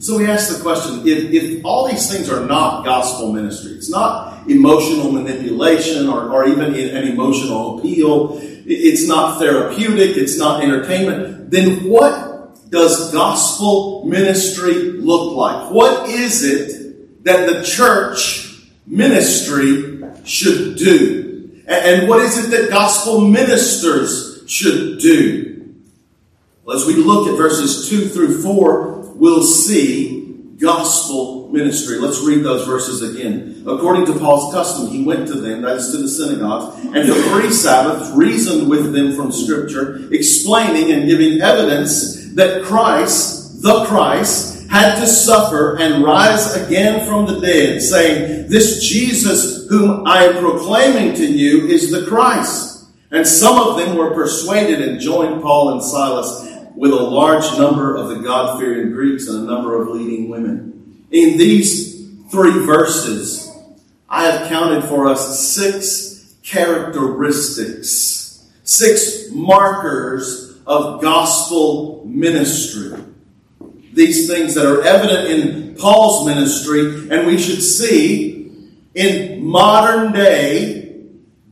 So 0.01 0.17
we 0.17 0.25
ask 0.25 0.51
the 0.51 0.63
question 0.63 1.07
if, 1.07 1.31
if 1.31 1.63
all 1.63 1.87
these 1.87 2.11
things 2.11 2.27
are 2.27 2.43
not 2.47 2.83
gospel 2.83 3.31
ministry, 3.31 3.73
it's 3.73 3.89
not 3.89 4.49
emotional 4.49 5.11
manipulation 5.11 6.07
or, 6.07 6.31
or 6.31 6.47
even 6.47 6.73
an 6.73 7.07
emotional 7.07 7.77
appeal, 7.77 8.39
it's 8.65 9.07
not 9.07 9.37
therapeutic, 9.37 10.17
it's 10.17 10.39
not 10.39 10.63
entertainment, 10.63 11.51
then 11.51 11.87
what 11.87 12.71
does 12.71 13.13
gospel 13.13 14.03
ministry 14.05 14.73
look 14.73 15.35
like? 15.35 15.71
What 15.71 16.09
is 16.09 16.43
it 16.43 17.23
that 17.23 17.47
the 17.47 17.63
church 17.63 18.59
ministry 18.87 20.01
should 20.25 20.77
do? 20.77 21.61
And 21.67 22.09
what 22.09 22.21
is 22.21 22.43
it 22.43 22.49
that 22.57 22.71
gospel 22.71 23.21
ministers 23.21 24.45
should 24.47 24.97
do? 24.97 25.75
Well, 26.63 26.75
as 26.75 26.87
we 26.87 26.95
look 26.95 27.27
at 27.27 27.37
verses 27.37 27.87
2 27.87 28.07
through 28.09 28.41
4, 28.41 29.00
we'll 29.21 29.43
see 29.43 30.55
gospel 30.57 31.49
ministry. 31.49 31.99
Let's 31.99 32.23
read 32.23 32.43
those 32.43 32.65
verses 32.65 33.03
again. 33.03 33.63
According 33.67 34.07
to 34.07 34.17
Paul's 34.17 34.51
custom, 34.51 34.87
he 34.87 35.03
went 35.03 35.27
to 35.27 35.35
them, 35.35 35.61
that 35.61 35.77
is 35.77 35.91
to 35.91 35.97
the 35.99 36.07
synagogues, 36.07 36.83
and 36.85 37.07
for 37.07 37.21
three 37.29 37.51
Sabbaths 37.51 38.09
reasoned 38.15 38.67
with 38.67 38.93
them 38.93 39.15
from 39.15 39.31
Scripture, 39.31 40.11
explaining 40.11 40.91
and 40.91 41.07
giving 41.07 41.39
evidence 41.39 42.33
that 42.33 42.63
Christ, 42.63 43.61
the 43.61 43.85
Christ, 43.85 44.67
had 44.71 44.99
to 44.99 45.05
suffer 45.05 45.77
and 45.77 46.03
rise 46.03 46.55
again 46.55 47.07
from 47.07 47.27
the 47.27 47.39
dead, 47.39 47.79
saying, 47.79 48.49
This 48.49 48.83
Jesus 48.83 49.67
whom 49.67 50.07
I 50.07 50.23
am 50.23 50.43
proclaiming 50.43 51.13
to 51.15 51.25
you 51.25 51.67
is 51.67 51.91
the 51.91 52.07
Christ. 52.07 52.87
And 53.11 53.27
some 53.27 53.59
of 53.59 53.77
them 53.77 53.97
were 53.97 54.15
persuaded 54.15 54.81
and 54.81 54.99
joined 54.99 55.43
Paul 55.43 55.73
and 55.73 55.83
Silas 55.83 56.50
with 56.75 56.91
a 56.91 56.95
large 56.95 57.57
number 57.57 57.95
of 57.95 58.09
the 58.09 58.15
God 58.15 58.59
fearing 58.59 58.91
Greeks 58.91 59.27
and 59.27 59.43
a 59.43 59.51
number 59.51 59.81
of 59.81 59.89
leading 59.89 60.29
women. 60.29 61.05
In 61.11 61.37
these 61.37 62.09
three 62.29 62.65
verses, 62.65 63.49
I 64.09 64.25
have 64.25 64.49
counted 64.49 64.83
for 64.85 65.07
us 65.07 65.53
six 65.53 66.35
characteristics, 66.43 68.49
six 68.63 69.29
markers 69.31 70.57
of 70.65 71.01
gospel 71.01 72.03
ministry. 72.05 72.97
These 73.93 74.27
things 74.27 74.55
that 74.55 74.65
are 74.65 74.83
evident 74.83 75.27
in 75.27 75.75
Paul's 75.75 76.25
ministry, 76.25 77.09
and 77.09 77.27
we 77.27 77.37
should 77.37 77.61
see 77.61 78.51
in 78.95 79.43
modern 79.43 80.13
day 80.13 80.95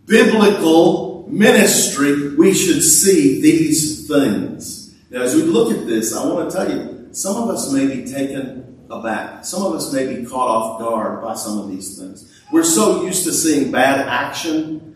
biblical 0.06 1.28
ministry, 1.30 2.36
we 2.36 2.54
should 2.54 2.82
see 2.82 3.42
these 3.42 4.08
things. 4.08 4.79
Now, 5.10 5.22
as 5.22 5.36
we 5.36 5.42
look 5.42 5.76
at 5.76 5.88
this, 5.88 6.16
I 6.16 6.26
want 6.26 6.50
to 6.50 6.56
tell 6.56 6.72
you, 6.72 7.10
some 7.12 7.36
of 7.36 7.50
us 7.50 7.72
may 7.74 7.88
be 7.88 8.10
taken 8.10 8.86
aback. 8.92 9.44
Some 9.44 9.64
of 9.64 9.74
us 9.74 9.92
may 9.92 10.16
be 10.16 10.26
caught 10.26 10.48
off 10.48 10.80
guard 10.80 11.22
by 11.22 11.36
some 11.36 11.58
of 11.58 11.70
these 11.70 11.98
things. 11.98 12.32
We're 12.52 12.64
so 12.64 13.04
used 13.04 13.24
to 13.26 13.34
seeing 13.34 13.72
bad 13.72 14.08
action 14.08 14.96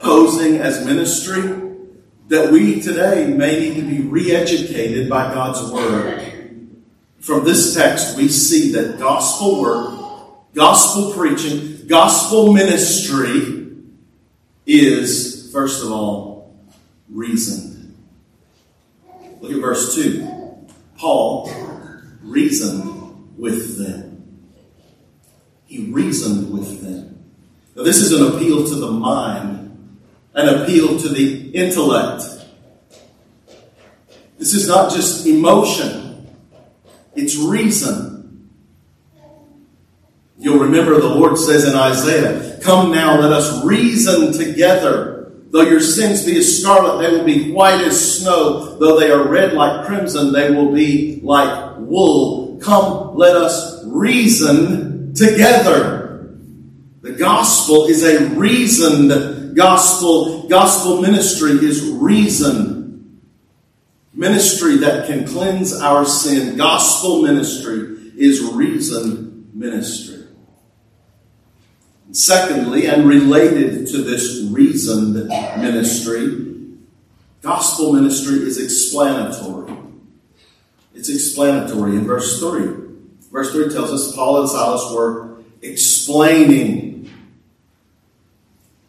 posing 0.00 0.56
as 0.56 0.84
ministry 0.84 1.42
that 2.28 2.50
we 2.50 2.80
today 2.80 3.26
may 3.26 3.60
need 3.60 3.74
to 3.76 3.82
be 3.82 4.00
re 4.00 4.32
educated 4.32 5.08
by 5.08 5.32
God's 5.32 5.70
Word. 5.70 6.28
From 7.20 7.44
this 7.44 7.74
text, 7.74 8.16
we 8.16 8.28
see 8.28 8.72
that 8.72 8.98
gospel 8.98 9.60
work, 9.60 10.54
gospel 10.54 11.12
preaching, 11.12 11.86
gospel 11.86 12.52
ministry 12.52 13.76
is, 14.66 15.52
first 15.52 15.84
of 15.84 15.92
all, 15.92 16.56
reason. 17.08 17.71
Look 19.42 19.50
at 19.50 19.60
verse 19.60 19.94
2. 19.96 20.68
Paul 20.96 21.52
reasoned 22.22 23.36
with 23.36 23.76
them. 23.76 24.52
He 25.66 25.86
reasoned 25.86 26.52
with 26.52 26.80
them. 26.80 27.24
Now, 27.74 27.82
this 27.82 27.96
is 27.96 28.12
an 28.12 28.34
appeal 28.34 28.64
to 28.64 28.74
the 28.76 28.90
mind, 28.90 29.98
an 30.34 30.48
appeal 30.48 30.96
to 30.96 31.08
the 31.08 31.50
intellect. 31.50 32.22
This 34.38 34.54
is 34.54 34.68
not 34.68 34.92
just 34.92 35.26
emotion, 35.26 36.28
it's 37.16 37.36
reason. 37.36 38.48
You'll 40.38 40.60
remember 40.60 41.00
the 41.00 41.08
Lord 41.08 41.36
says 41.36 41.64
in 41.68 41.74
Isaiah, 41.74 42.60
Come 42.62 42.92
now, 42.92 43.18
let 43.18 43.32
us 43.32 43.64
reason 43.64 44.32
together. 44.32 45.21
Though 45.52 45.60
your 45.60 45.80
sins 45.80 46.24
be 46.24 46.38
as 46.38 46.60
scarlet, 46.60 47.02
they 47.02 47.14
will 47.14 47.24
be 47.24 47.52
white 47.52 47.82
as 47.82 48.20
snow. 48.20 48.78
Though 48.78 48.98
they 48.98 49.10
are 49.10 49.28
red 49.28 49.52
like 49.52 49.86
crimson, 49.86 50.32
they 50.32 50.50
will 50.50 50.72
be 50.72 51.20
like 51.22 51.76
wool. 51.76 52.58
Come, 52.62 53.14
let 53.16 53.36
us 53.36 53.84
reason 53.84 55.12
together. 55.14 56.38
The 57.02 57.12
gospel 57.12 57.84
is 57.86 58.02
a 58.02 58.30
reasoned 58.30 59.54
gospel. 59.54 60.48
Gospel 60.48 61.02
ministry 61.02 61.50
is 61.50 61.86
reason. 61.86 63.20
Ministry 64.14 64.76
that 64.78 65.06
can 65.06 65.26
cleanse 65.26 65.78
our 65.78 66.06
sin. 66.06 66.56
Gospel 66.56 67.20
ministry 67.22 68.12
is 68.16 68.40
reason 68.42 69.50
ministry. 69.52 70.11
Secondly, 72.12 72.86
and 72.86 73.08
related 73.08 73.86
to 73.86 74.02
this 74.02 74.42
reasoned 74.50 75.14
ministry, 75.58 76.56
gospel 77.40 77.94
ministry 77.94 78.40
is 78.40 78.62
explanatory. 78.62 79.74
It's 80.94 81.08
explanatory 81.08 81.96
in 81.96 82.04
verse 82.04 82.38
3. 82.38 82.82
Verse 83.32 83.52
3 83.52 83.72
tells 83.72 83.90
us 83.90 84.14
Paul 84.14 84.40
and 84.40 84.48
Silas 84.48 84.92
were 84.94 85.38
explaining. 85.62 87.10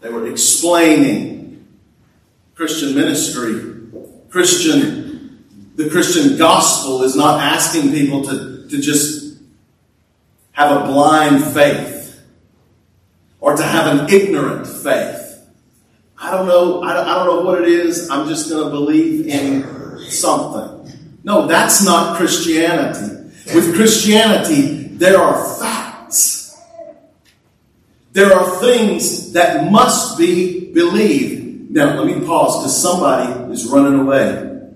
They 0.01 0.09
were 0.09 0.29
explaining 0.29 1.65
Christian 2.55 2.93
ministry. 2.93 3.71
Christian, 4.31 5.45
the 5.77 5.89
Christian 5.89 6.38
gospel 6.38 7.03
is 7.03 7.15
not 7.15 7.39
asking 7.39 7.91
people 7.91 8.25
to, 8.25 8.67
to 8.67 8.81
just 8.81 9.38
have 10.51 10.81
a 10.81 10.86
blind 10.88 11.41
faith 11.53 11.92
or 13.43 13.58
to 13.58 13.62
have 13.62 13.99
an 13.99 14.10
ignorant 14.10 14.65
faith. 14.65 15.45
I 16.17 16.32
don't 16.32 16.47
know. 16.47 16.82
I 16.82 16.93
don't, 16.93 17.27
know 17.27 17.41
what 17.41 17.62
it 17.62 17.67
is. 17.67 18.10
I'm 18.10 18.25
just 18.29 18.49
going 18.49 18.63
to 18.63 18.69
believe 18.69 19.27
in 19.27 19.99
something. 20.10 20.93
No, 21.25 21.45
that's 21.45 21.84
not 21.84 22.15
Christianity. 22.15 23.34
With 23.53 23.75
Christianity, 23.75 24.88
there 24.95 25.17
are 25.19 25.60
facts. 25.60 26.58
There 28.13 28.32
are 28.32 28.62
things 28.62 29.34
that 29.34 29.69
must 29.69 30.17
be 30.17 30.71
believed. 30.71 31.69
Now, 31.69 32.01
let 32.01 32.17
me 32.17 32.25
pause 32.25 32.60
because 32.60 32.82
somebody 32.82 33.51
is 33.51 33.65
running 33.65 33.99
away. 33.99 34.69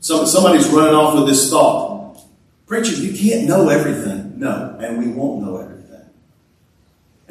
Some, 0.00 0.26
somebody's 0.26 0.68
running 0.68 0.94
off 0.94 1.14
with 1.14 1.28
this 1.28 1.48
thought. 1.48 2.20
Preacher, 2.66 2.94
you 2.94 3.16
can't 3.16 3.48
know 3.48 3.70
everything. 3.70 4.38
No, 4.38 4.76
and 4.78 4.98
we 4.98 5.08
won't 5.08 5.42
know 5.42 5.56
everything. 5.56 5.81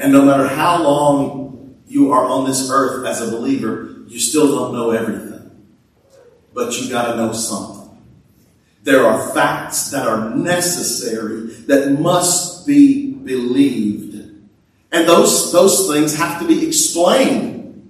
And 0.02 0.12
no 0.12 0.26
matter 0.26 0.48
how 0.48 0.82
long 0.82 1.76
you 1.86 2.12
are 2.12 2.26
on 2.26 2.48
this 2.48 2.72
earth 2.72 3.06
as 3.06 3.22
a 3.22 3.30
believer, 3.30 3.98
you 4.08 4.20
still 4.20 4.48
don't 4.48 4.74
know 4.74 4.90
everything. 4.90 5.52
But 6.56 6.82
you 6.82 6.90
got 6.90 7.12
to 7.12 7.18
know 7.18 7.34
something. 7.34 8.00
There 8.82 9.06
are 9.06 9.32
facts 9.36 9.92
that 9.92 10.08
are 10.08 10.32
necessary 10.36 11.52
that 11.68 12.00
must 12.00 12.66
be 12.66 13.12
believed. 13.12 14.16
And 14.92 15.08
those, 15.08 15.52
those 15.52 15.88
things 15.88 16.16
have 16.16 16.42
to 16.42 16.48
be 16.48 16.68
explained. 16.68 17.88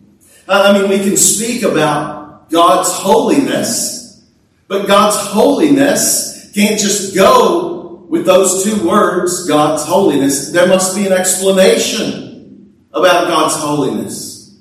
Uh, 0.49 0.63
I 0.65 0.77
mean, 0.77 0.89
we 0.89 0.99
can 0.99 1.15
speak 1.15 1.63
about 1.63 2.49
God's 2.49 2.91
holiness, 2.91 4.21
but 4.67 4.85
God's 4.85 5.15
holiness 5.15 6.51
can't 6.53 6.77
just 6.77 7.15
go 7.15 7.80
with 8.11 8.25
those 8.25 8.65
two 8.65 8.85
words, 8.85 9.47
God's 9.47 9.85
holiness, 9.85 10.51
there 10.51 10.67
must 10.67 10.97
be 10.97 11.07
an 11.07 11.13
explanation 11.13 12.75
about 12.91 13.29
God's 13.29 13.55
holiness. 13.55 14.59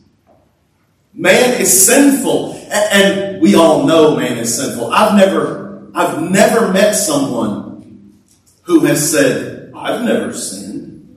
Man 1.13 1.61
is 1.61 1.85
sinful, 1.85 2.55
and 2.71 3.43
we 3.43 3.57
all 3.57 3.89
know 3.89 4.15
man 4.15 4.39
is 4.39 4.57
sinful. 4.57 4.93
I've 4.93 5.17
never, 5.17 5.91
I've 5.97 6.31
never 6.31 6.73
met 6.73 6.93
someone 6.93 8.21
who 8.63 8.85
has 8.85 9.11
said, 9.11 9.73
I've 9.75 10.05
never 10.05 10.33
sinned. 10.33 11.17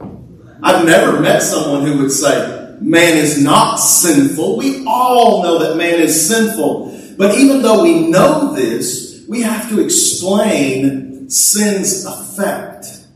I've 0.64 0.88
never 0.88 1.20
met 1.20 1.44
someone 1.44 1.86
who 1.86 2.00
would 2.00 2.12
say, 2.12 2.76
man 2.82 3.16
is 3.16 3.44
not 3.44 3.76
sinful. 3.76 4.58
We 4.58 4.84
all 4.88 5.44
know 5.44 5.60
that 5.60 5.78
man 5.78 6.00
is 6.00 6.28
sinful. 6.28 7.00
But 7.16 7.38
even 7.38 7.62
though 7.62 7.84
we 7.84 8.08
know 8.08 8.56
this, 8.56 9.24
we 9.30 9.44
have 9.44 9.70
to 9.70 9.86
explain 9.86 11.13
sin's 11.30 12.06
effect. 12.06 13.08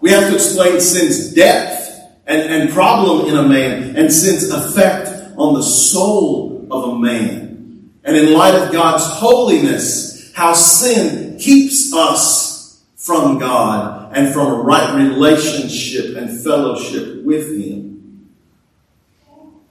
We 0.00 0.10
have 0.10 0.28
to 0.28 0.34
explain 0.34 0.80
sin's 0.80 1.34
depth 1.34 1.88
and, 2.26 2.42
and 2.42 2.70
problem 2.70 3.28
in 3.28 3.36
a 3.36 3.42
man 3.42 3.96
and 3.96 4.12
sin's 4.12 4.50
effect 4.50 5.36
on 5.36 5.54
the 5.54 5.62
soul 5.62 6.66
of 6.70 6.94
a 6.94 6.98
man. 6.98 7.90
And 8.04 8.16
in 8.16 8.32
light 8.32 8.54
of 8.54 8.72
God's 8.72 9.04
holiness, 9.04 10.32
how 10.34 10.54
sin 10.54 11.38
keeps 11.38 11.92
us 11.92 12.84
from 12.96 13.38
God 13.38 14.16
and 14.16 14.32
from 14.32 14.46
a 14.46 14.62
right 14.62 14.94
relationship 14.94 16.16
and 16.16 16.42
fellowship 16.42 17.24
with 17.24 17.48
Him. 17.56 18.28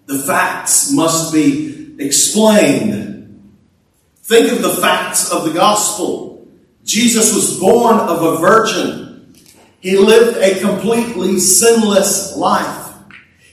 The 0.07 0.19
facts 0.19 0.91
must 0.91 1.33
be 1.33 1.95
explained. 1.99 3.53
Think 4.23 4.51
of 4.51 4.61
the 4.61 4.81
facts 4.81 5.31
of 5.31 5.45
the 5.45 5.53
gospel. 5.53 6.36
Jesus 6.87 7.35
was 7.35 7.59
born 7.59 7.99
of 7.99 8.23
a 8.23 8.37
virgin. 8.37 9.35
He 9.81 9.97
lived 9.97 10.37
a 10.37 10.59
completely 10.61 11.37
sinless 11.37 12.37
life. 12.37 12.93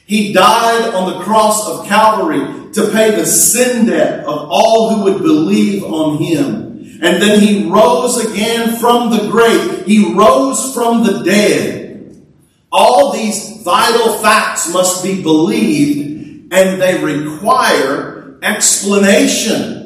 He 0.07 0.33
died 0.33 0.95
on 0.95 1.13
the 1.13 1.25
cross 1.25 1.69
of 1.69 1.87
Calvary 1.87 2.73
to 2.75 2.91
pay 2.93 3.11
the 3.11 3.27
sin 3.27 3.87
debt 3.87 4.21
of 4.21 4.49
all 4.49 4.95
who 4.95 5.03
would 5.03 5.23
believe 5.23 5.83
on 5.83 6.19
him. 6.19 7.01
And 7.03 7.21
then 7.21 7.41
he 7.41 7.69
rose 7.69 8.25
again 8.25 8.77
from 8.77 9.11
the 9.11 9.29
grave. 9.29 9.85
He 9.85 10.15
rose 10.15 10.73
from 10.73 11.03
the 11.05 11.25
dead. 11.25 12.25
All 12.71 13.13
these 13.13 13.63
vital 13.63 14.19
facts 14.19 14.73
must 14.73 15.03
be 15.03 15.21
believed 15.21 16.53
and 16.53 16.81
they 16.81 17.03
require 17.03 18.39
explanation. 18.43 19.84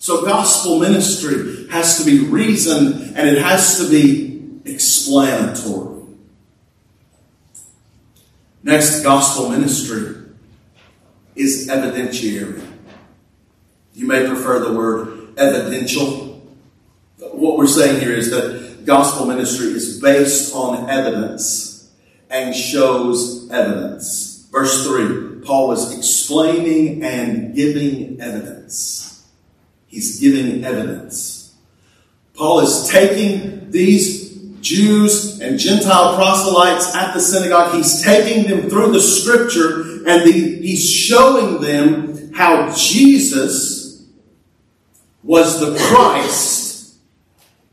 So 0.00 0.24
gospel 0.24 0.78
ministry 0.78 1.68
has 1.68 1.98
to 1.98 2.04
be 2.06 2.26
reasoned 2.26 3.18
and 3.18 3.28
it 3.28 3.36
has 3.42 3.76
to 3.78 3.90
be 3.90 4.50
explanatory. 4.64 6.04
Next, 8.62 9.02
gospel 9.02 9.50
ministry 9.50 10.16
is 11.36 11.68
evidentiary. 11.68 12.66
You 13.92 14.06
may 14.06 14.26
prefer 14.26 14.60
the 14.60 14.72
word 14.72 15.38
evidential. 15.38 16.50
What 17.18 17.58
we're 17.58 17.66
saying 17.66 18.00
here 18.00 18.14
is 18.14 18.30
that 18.30 18.86
gospel 18.86 19.26
ministry 19.26 19.66
is 19.66 20.00
based 20.00 20.54
on 20.54 20.88
evidence 20.88 21.92
and 22.30 22.56
shows 22.56 23.50
evidence. 23.50 24.48
Verse 24.50 24.82
3, 24.86 25.42
Paul 25.44 25.68
was 25.68 25.94
explaining 25.94 27.04
and 27.04 27.54
giving 27.54 28.18
evidence. 28.18 29.09
He's 29.90 30.20
giving 30.20 30.64
evidence. 30.64 31.54
Paul 32.34 32.60
is 32.60 32.88
taking 32.88 33.70
these 33.70 34.30
Jews 34.60 35.40
and 35.40 35.58
Gentile 35.58 36.14
proselytes 36.14 36.94
at 36.94 37.12
the 37.12 37.20
synagogue, 37.20 37.74
he's 37.74 38.02
taking 38.02 38.48
them 38.48 38.70
through 38.70 38.92
the 38.92 39.00
scripture 39.00 40.06
and 40.06 40.22
the, 40.22 40.32
he's 40.32 40.88
showing 40.88 41.60
them 41.60 42.32
how 42.34 42.72
Jesus 42.74 44.06
was 45.24 45.58
the 45.58 45.76
Christ, 45.76 46.94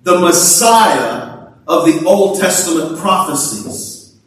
the 0.01 0.19
Messiah 0.19 1.49
of 1.67 1.85
the 1.85 2.03
Old 2.05 2.39
Testament 2.39 2.97
prophecies. 2.97 4.17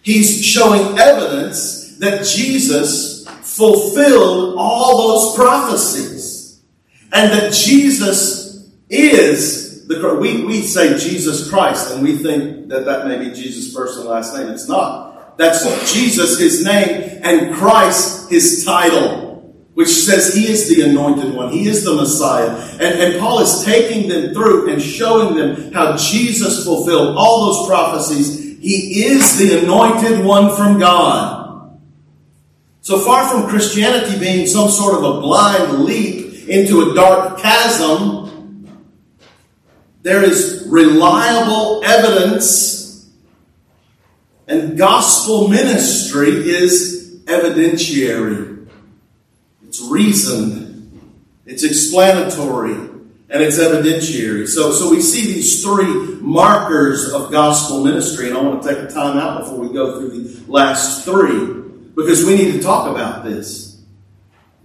He's 0.00 0.42
showing 0.42 0.98
evidence 0.98 1.98
that 1.98 2.24
Jesus 2.24 3.26
fulfilled 3.42 4.54
all 4.56 5.08
those 5.08 5.36
prophecies. 5.36 6.37
And 7.12 7.32
that 7.32 7.52
Jesus 7.52 8.70
is 8.88 9.86
the 9.88 10.18
we, 10.20 10.44
we 10.44 10.62
say 10.62 10.98
Jesus 10.98 11.48
Christ, 11.48 11.92
and 11.92 12.02
we 12.02 12.18
think 12.18 12.68
that 12.68 12.84
that 12.84 13.06
may 13.06 13.18
be 13.18 13.34
Jesus' 13.34 13.72
first 13.72 13.98
and 13.98 14.06
last 14.06 14.36
name. 14.36 14.48
It's 14.48 14.68
not. 14.68 15.38
That's 15.38 15.64
Jesus, 15.92 16.38
his 16.38 16.64
name, 16.64 17.20
and 17.22 17.54
Christ, 17.54 18.28
his 18.28 18.64
title, 18.64 19.54
which 19.74 19.88
says 19.88 20.34
he 20.34 20.48
is 20.48 20.68
the 20.68 20.82
anointed 20.82 21.32
one. 21.32 21.52
He 21.52 21.68
is 21.68 21.84
the 21.84 21.94
Messiah. 21.94 22.50
And, 22.72 22.82
and 23.00 23.20
Paul 23.20 23.38
is 23.40 23.64
taking 23.64 24.08
them 24.08 24.34
through 24.34 24.70
and 24.70 24.82
showing 24.82 25.36
them 25.36 25.72
how 25.72 25.96
Jesus 25.96 26.64
fulfilled 26.64 27.16
all 27.16 27.46
those 27.46 27.68
prophecies. 27.68 28.58
He 28.60 29.04
is 29.04 29.38
the 29.38 29.62
anointed 29.62 30.24
one 30.24 30.54
from 30.56 30.80
God. 30.80 31.78
So 32.80 32.98
far 32.98 33.28
from 33.28 33.48
Christianity 33.48 34.18
being 34.18 34.46
some 34.46 34.68
sort 34.68 34.96
of 34.96 35.04
a 35.04 35.20
blind 35.20 35.84
leap 35.84 36.17
into 36.48 36.90
a 36.90 36.94
dark 36.94 37.38
chasm, 37.38 38.68
there 40.02 40.22
is 40.22 40.66
reliable 40.68 41.82
evidence, 41.84 43.10
and 44.46 44.78
gospel 44.78 45.48
ministry 45.48 46.28
is 46.28 47.20
evidentiary. 47.26 48.66
It's 49.66 49.82
reasoned, 49.82 51.12
it's 51.44 51.62
explanatory, 51.62 52.72
and 52.72 53.42
it's 53.42 53.58
evidentiary. 53.58 54.48
So, 54.48 54.72
so 54.72 54.90
we 54.90 55.02
see 55.02 55.26
these 55.34 55.62
three 55.62 56.16
markers 56.20 57.12
of 57.12 57.30
gospel 57.30 57.84
ministry, 57.84 58.28
and 58.28 58.38
I 58.38 58.40
want 58.40 58.62
to 58.62 58.68
take 58.68 58.78
a 58.78 58.90
time 58.90 59.18
out 59.18 59.40
before 59.40 59.58
we 59.58 59.74
go 59.74 59.98
through 59.98 60.22
the 60.22 60.50
last 60.50 61.04
three, 61.04 61.62
because 61.94 62.24
we 62.24 62.34
need 62.34 62.52
to 62.52 62.62
talk 62.62 62.90
about 62.90 63.24
this. 63.24 63.67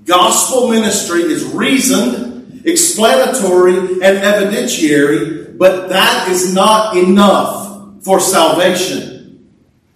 Gospel 0.05 0.69
ministry 0.69 1.21
is 1.21 1.43
reasoned, 1.45 2.63
explanatory, 2.65 3.75
and 3.75 4.17
evidentiary, 4.17 5.57
but 5.57 5.89
that 5.89 6.29
is 6.29 6.53
not 6.53 6.97
enough 6.97 8.03
for 8.03 8.19
salvation. 8.19 9.49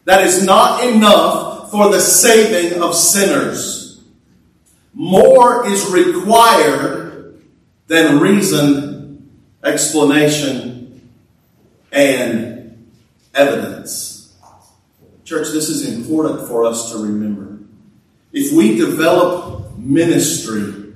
That 0.05 0.25
is 0.25 0.45
not 0.45 0.83
enough 0.85 1.71
for 1.71 1.89
the 1.91 1.99
saving 1.99 2.81
of 2.81 2.95
sinners. 2.95 4.01
More 4.93 5.67
is 5.67 5.91
required 5.91 7.41
than 7.87 8.19
reason, 8.19 9.29
explanation, 9.63 11.11
and 11.91 12.87
evidence. 13.33 14.35
Church, 15.25 15.49
this 15.49 15.69
is 15.69 15.93
important 15.93 16.47
for 16.47 16.65
us 16.65 16.91
to 16.91 16.99
remember. 16.99 17.59
If 18.31 18.53
we 18.53 18.77
develop 18.77 19.66
ministry 19.87 20.93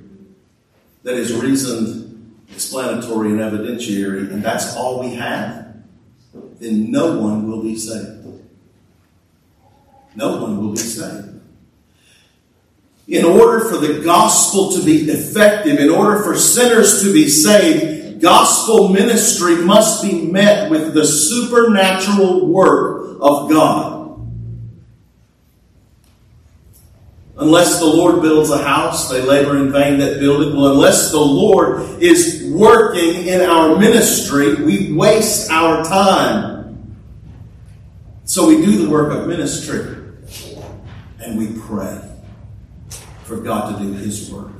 that 1.02 1.14
is 1.14 1.32
reasoned, 1.34 2.36
explanatory, 2.52 3.30
and 3.30 3.40
evidentiary, 3.40 4.30
and 4.30 4.42
that's 4.42 4.76
all 4.76 5.00
we 5.00 5.14
have, 5.14 5.76
then 6.60 6.90
no 6.90 7.18
one 7.18 7.50
will 7.50 7.62
be 7.62 7.76
saved. 7.76 8.22
No 10.14 10.42
one 10.42 10.58
will 10.58 10.72
be 10.72 10.78
saved. 10.78 11.40
In 13.08 13.24
order 13.24 13.68
for 13.68 13.78
the 13.78 14.02
gospel 14.04 14.72
to 14.72 14.84
be 14.84 15.10
effective, 15.10 15.78
in 15.78 15.90
order 15.90 16.22
for 16.22 16.36
sinners 16.36 17.02
to 17.02 17.12
be 17.12 17.28
saved, 17.28 18.20
gospel 18.20 18.88
ministry 18.88 19.56
must 19.56 20.02
be 20.02 20.22
met 20.22 20.70
with 20.70 20.94
the 20.94 21.04
supernatural 21.04 22.46
work 22.46 23.18
of 23.20 23.50
God. 23.50 24.01
Unless 27.42 27.80
the 27.80 27.86
Lord 27.86 28.22
builds 28.22 28.50
a 28.50 28.62
house, 28.62 29.10
they 29.10 29.20
labor 29.20 29.56
in 29.56 29.72
vain 29.72 29.98
that 29.98 30.20
build 30.20 30.42
it. 30.42 30.54
Well, 30.54 30.72
unless 30.72 31.10
the 31.10 31.18
Lord 31.18 32.00
is 32.00 32.48
working 32.52 33.26
in 33.26 33.40
our 33.40 33.76
ministry, 33.76 34.54
we 34.54 34.92
waste 34.92 35.50
our 35.50 35.82
time. 35.82 36.96
So 38.24 38.46
we 38.46 38.64
do 38.64 38.84
the 38.84 38.88
work 38.88 39.12
of 39.12 39.26
ministry 39.26 39.80
and 41.18 41.36
we 41.36 41.58
pray 41.66 42.00
for 43.24 43.38
God 43.38 43.76
to 43.76 43.84
do 43.84 43.92
His 43.92 44.30
work. 44.30 44.52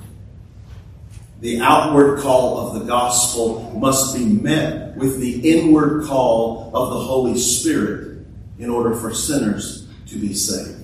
The 1.40 1.60
outward 1.60 2.20
call 2.20 2.66
of 2.66 2.80
the 2.80 2.86
gospel 2.86 3.72
must 3.78 4.16
be 4.16 4.24
met 4.24 4.96
with 4.96 5.20
the 5.20 5.50
inward 5.50 6.06
call 6.06 6.70
of 6.74 6.90
the 6.90 6.98
Holy 6.98 7.38
Spirit 7.38 8.26
in 8.58 8.70
order 8.70 8.94
for 8.94 9.14
sinners 9.14 9.88
to 10.08 10.18
be 10.18 10.34
saved. 10.34 10.81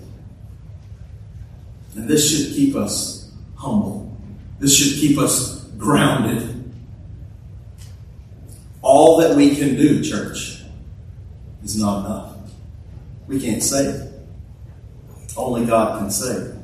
And 1.94 2.09
this 2.09 2.31
should 2.31 2.55
keep 2.55 2.74
us 2.74 3.33
humble. 3.57 4.16
This 4.59 4.77
should 4.77 5.01
keep 5.01 5.18
us 5.18 5.64
grounded. 5.79 6.55
All 8.83 9.18
that 9.18 9.37
we 9.37 9.57
can 9.57 9.77
do, 9.77 10.03
church, 10.03 10.62
is 11.62 11.81
not 11.81 12.05
enough. 12.05 12.37
We 13.27 13.40
can't 13.40 13.62
save. 13.62 14.11
Only 15.37 15.66
God 15.66 16.01
can 16.01 16.11
save. 16.11 16.55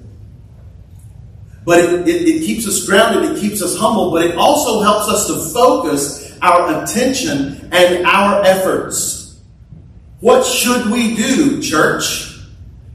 But 1.65 1.79
it, 1.79 2.09
it, 2.09 2.29
it, 2.29 2.45
keeps 2.45 2.67
us 2.67 2.85
grounded, 2.87 3.31
it 3.31 3.41
keeps 3.41 3.63
us 3.63 3.77
humble, 3.77 4.11
but 4.11 4.25
it 4.25 4.37
also 4.37 4.83
helps 4.83 5.09
us 5.09 5.27
to 5.29 5.55
focus 5.55 6.37
our 6.43 6.83
attention 6.83 7.69
and 7.73 8.07
our 8.07 8.43
efforts. 8.45 9.41
What 10.21 10.45
should 10.45 10.87
we 10.91 11.15
do, 11.15 11.63
church? 11.63 12.39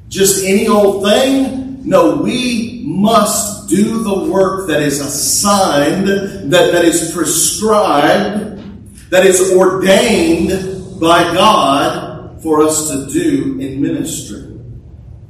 Just 0.07 0.43
any 0.43 0.67
old 0.67 1.03
thing? 1.03 1.68
No, 1.89 2.17
we 2.17 2.83
must 2.85 3.67
do 3.67 4.03
the 4.03 4.29
work 4.31 4.67
that 4.67 4.83
is 4.83 4.99
assigned, 4.99 6.07
that, 6.07 6.71
that 6.71 6.85
is 6.85 7.11
prescribed, 7.11 9.09
that 9.09 9.25
is 9.25 9.51
ordained 9.57 10.99
by 10.99 11.23
God 11.33 12.43
for 12.43 12.61
us 12.61 12.91
to 12.91 13.07
do 13.11 13.59
in 13.59 13.81
ministry. 13.81 14.55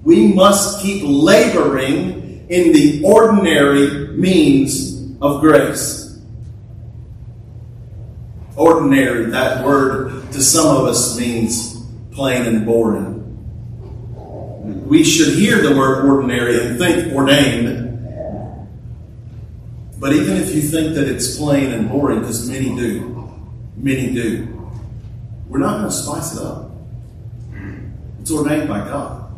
We 0.04 0.34
must 0.34 0.82
keep 0.82 1.02
laboring 1.06 2.45
in 2.50 2.74
the 2.74 3.04
ordinary 3.06 4.17
means 4.17 5.15
of 5.22 5.39
grace. 5.39 6.19
Ordinary, 8.58 9.28
that 9.28 9.65
word 9.65 10.30
to 10.34 10.43
some 10.43 10.76
of 10.76 10.88
us 10.88 11.17
means 11.17 11.86
plain 12.12 12.45
and 12.45 12.65
boring. 12.65 13.18
We 14.69 15.03
should 15.03 15.36
hear 15.36 15.62
the 15.62 15.75
word 15.75 16.05
ordinary 16.05 16.65
and 16.65 16.77
think 16.77 17.13
ordained. 17.13 17.88
But 19.99 20.13
even 20.13 20.38
if 20.38 20.53
you 20.53 20.62
think 20.62 20.95
that 20.95 21.08
it's 21.08 21.38
plain 21.38 21.71
and 21.71 21.89
boring, 21.89 22.19
because 22.19 22.49
many 22.49 22.75
do, 22.75 23.32
many 23.75 24.13
do, 24.13 24.47
we're 25.47 25.60
not 25.60 25.79
going 25.79 25.89
to 25.89 25.95
spice 25.95 26.36
it 26.36 26.41
up. 26.41 26.71
It's 28.21 28.32
ordained 28.32 28.69
by 28.69 28.79
God. 28.79 29.32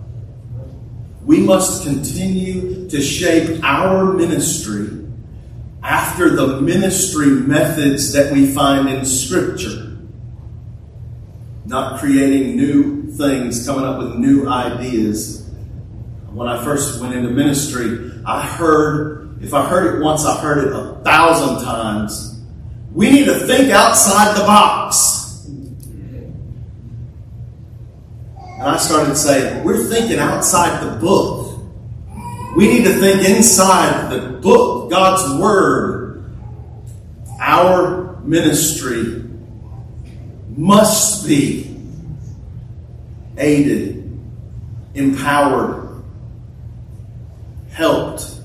We 1.25 1.39
must 1.39 1.83
continue 1.83 2.89
to 2.89 3.01
shape 3.01 3.63
our 3.63 4.13
ministry 4.13 5.01
after 5.83 6.29
the 6.35 6.61
ministry 6.61 7.27
methods 7.27 8.13
that 8.13 8.31
we 8.31 8.51
find 8.51 8.89
in 8.89 9.05
Scripture. 9.05 9.97
Not 11.65 11.99
creating 11.99 12.57
new 12.57 13.00
things, 13.17 13.65
coming 13.65 13.85
up 13.85 13.99
with 13.99 14.15
new 14.15 14.47
ideas. 14.47 15.49
When 16.31 16.47
I 16.47 16.63
first 16.63 17.01
went 17.01 17.13
into 17.13 17.29
ministry, 17.29 18.11
I 18.25 18.45
heard, 18.45 19.41
if 19.41 19.53
I 19.53 19.67
heard 19.67 19.95
it 19.95 20.03
once, 20.03 20.25
I 20.25 20.39
heard 20.39 20.67
it 20.67 20.73
a 20.73 21.01
thousand 21.03 21.63
times. 21.65 22.41
We 22.93 23.09
need 23.09 23.25
to 23.25 23.35
think 23.47 23.71
outside 23.71 24.37
the 24.37 24.43
box. 24.43 25.45
And 28.61 28.69
I 28.69 28.77
started 28.77 29.15
saying, 29.15 29.63
we're 29.63 29.83
thinking 29.85 30.19
outside 30.19 30.83
the 30.85 30.99
book. 30.99 31.59
We 32.55 32.67
need 32.67 32.83
to 32.83 32.93
think 32.93 33.27
inside 33.27 34.11
the 34.11 34.37
book, 34.39 34.91
God's 34.91 35.41
Word. 35.41 36.23
Our 37.39 38.19
ministry 38.21 39.23
must 40.49 41.25
be 41.25 41.70
aided, 43.41 44.19
empowered, 44.93 46.03
helped 47.71 48.39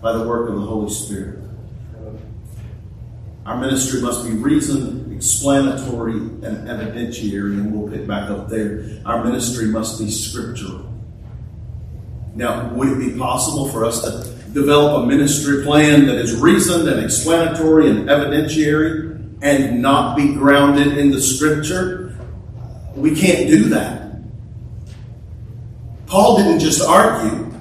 by 0.00 0.12
the 0.12 0.26
work 0.26 0.48
of 0.48 0.54
the 0.54 0.66
Holy 0.66 0.90
Spirit. 0.90 1.40
Our 3.44 3.58
ministry 3.58 4.00
must 4.02 4.24
be 4.24 4.32
reasoned, 4.32 5.12
explanatory, 5.12 6.12
and 6.12 6.68
evidentiary, 6.68 7.54
and 7.54 7.72
we'll 7.72 7.90
pick 7.90 8.06
back 8.06 8.30
up 8.30 8.48
there. 8.48 9.00
Our 9.04 9.24
ministry 9.24 9.66
must 9.66 9.98
be 9.98 10.10
scriptural. 10.10 10.86
Now, 12.34 12.72
would 12.74 12.88
it 12.88 12.98
be 12.98 13.18
possible 13.18 13.68
for 13.68 13.84
us 13.84 14.02
to 14.02 14.52
develop 14.52 15.02
a 15.02 15.06
ministry 15.06 15.64
plan 15.64 16.06
that 16.06 16.16
is 16.16 16.38
reasoned 16.38 16.88
and 16.88 17.02
explanatory 17.02 17.90
and 17.90 18.08
evidentiary 18.08 19.38
and 19.42 19.82
not 19.82 20.16
be 20.16 20.34
grounded 20.34 20.98
in 20.98 21.10
the 21.10 21.20
scripture? 21.20 22.07
We 23.00 23.14
can't 23.14 23.48
do 23.48 23.64
that. 23.70 24.20
Paul 26.06 26.38
didn't 26.38 26.60
just 26.60 26.82
argue. 26.82 27.52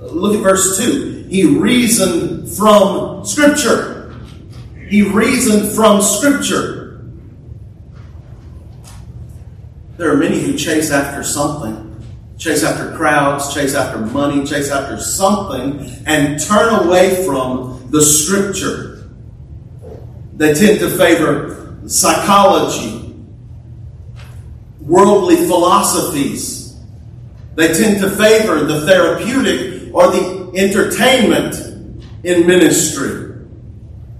Look 0.00 0.36
at 0.36 0.42
verse 0.42 0.78
2. 0.78 1.26
He 1.28 1.44
reasoned 1.44 2.48
from 2.48 3.24
scripture. 3.24 3.96
He 4.88 5.02
reasoned 5.02 5.72
from 5.72 6.00
Scripture. 6.00 7.04
There 9.96 10.12
are 10.12 10.16
many 10.16 10.40
who 10.40 10.56
chase 10.56 10.92
after 10.92 11.24
something, 11.24 12.04
chase 12.38 12.62
after 12.62 12.96
crowds, 12.96 13.52
chase 13.52 13.74
after 13.74 13.98
money, 13.98 14.46
chase 14.46 14.70
after 14.70 15.00
something, 15.00 15.80
and 16.06 16.40
turn 16.40 16.86
away 16.86 17.24
from 17.24 17.88
the 17.90 18.00
Scripture. 18.00 19.08
They 20.34 20.54
tend 20.54 20.78
to 20.80 20.90
favor 20.90 21.78
psychology, 21.86 23.05
worldly 24.86 25.36
philosophies. 25.36 26.78
They 27.54 27.68
tend 27.68 28.00
to 28.00 28.10
favor 28.10 28.64
the 28.64 28.86
therapeutic 28.86 29.94
or 29.94 30.10
the 30.10 30.52
entertainment 30.54 31.54
in 32.24 32.46
ministry. 32.46 33.44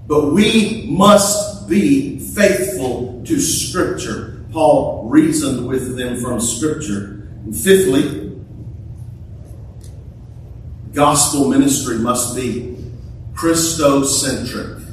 But 0.07 0.31
we 0.31 0.87
must 0.89 1.67
be 1.67 2.19
faithful 2.19 3.23
to 3.25 3.39
Scripture. 3.39 4.45
Paul 4.51 5.07
reasoned 5.09 5.67
with 5.67 5.97
them 5.97 6.19
from 6.19 6.39
Scripture. 6.39 7.29
And 7.43 7.55
fifthly, 7.55 8.39
gospel 10.93 11.49
ministry 11.49 11.99
must 11.99 12.35
be 12.35 12.75
Christocentric. 13.33 14.83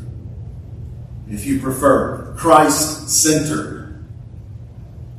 If 1.31 1.47
you 1.47 1.61
prefer, 1.61 2.35
Christ 2.37 3.09
centered. 3.09 3.84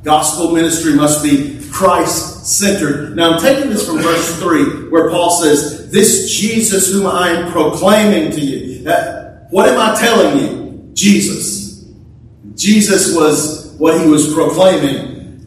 Gospel 0.06 0.52
ministry 0.52 0.94
must 0.94 1.20
be 1.20 1.58
Christ 1.72 2.46
centered. 2.46 3.16
Now 3.16 3.32
I'm 3.32 3.40
taking 3.40 3.70
this 3.70 3.84
from 3.88 3.98
verse 3.98 4.38
3 4.38 4.88
where 4.88 5.10
Paul 5.10 5.42
says, 5.42 5.90
This 5.90 6.32
Jesus 6.32 6.92
whom 6.92 7.08
I 7.08 7.30
am 7.30 7.50
proclaiming 7.50 8.30
to 8.30 8.40
you. 8.40 8.84
What 9.50 9.68
am 9.68 9.80
I 9.80 9.98
telling 9.98 10.38
you? 10.38 10.90
Jesus. 10.94 11.86
Jesus 12.54 13.16
was 13.16 13.74
what 13.78 14.00
he 14.00 14.06
was 14.06 14.32
proclaiming. 14.32 15.44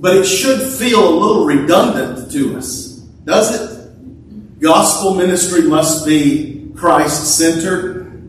But 0.00 0.16
it 0.16 0.24
should 0.24 0.60
feel 0.60 1.08
a 1.08 1.14
little 1.16 1.44
redundant 1.44 2.32
to 2.32 2.56
us, 2.56 2.96
does 3.24 3.54
it? 3.54 4.60
Gospel 4.60 5.14
ministry 5.14 5.62
must 5.62 6.04
be 6.04 6.72
Christ 6.74 7.38
centered. 7.38 8.20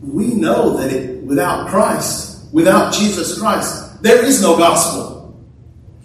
We 0.00 0.28
know 0.28 0.78
that 0.78 0.90
it, 0.90 1.24
without 1.24 1.68
Christ, 1.68 2.50
without 2.54 2.94
Jesus 2.94 3.38
Christ, 3.38 3.85
there 4.00 4.24
is 4.24 4.42
no 4.42 4.56
gospel. 4.56 5.44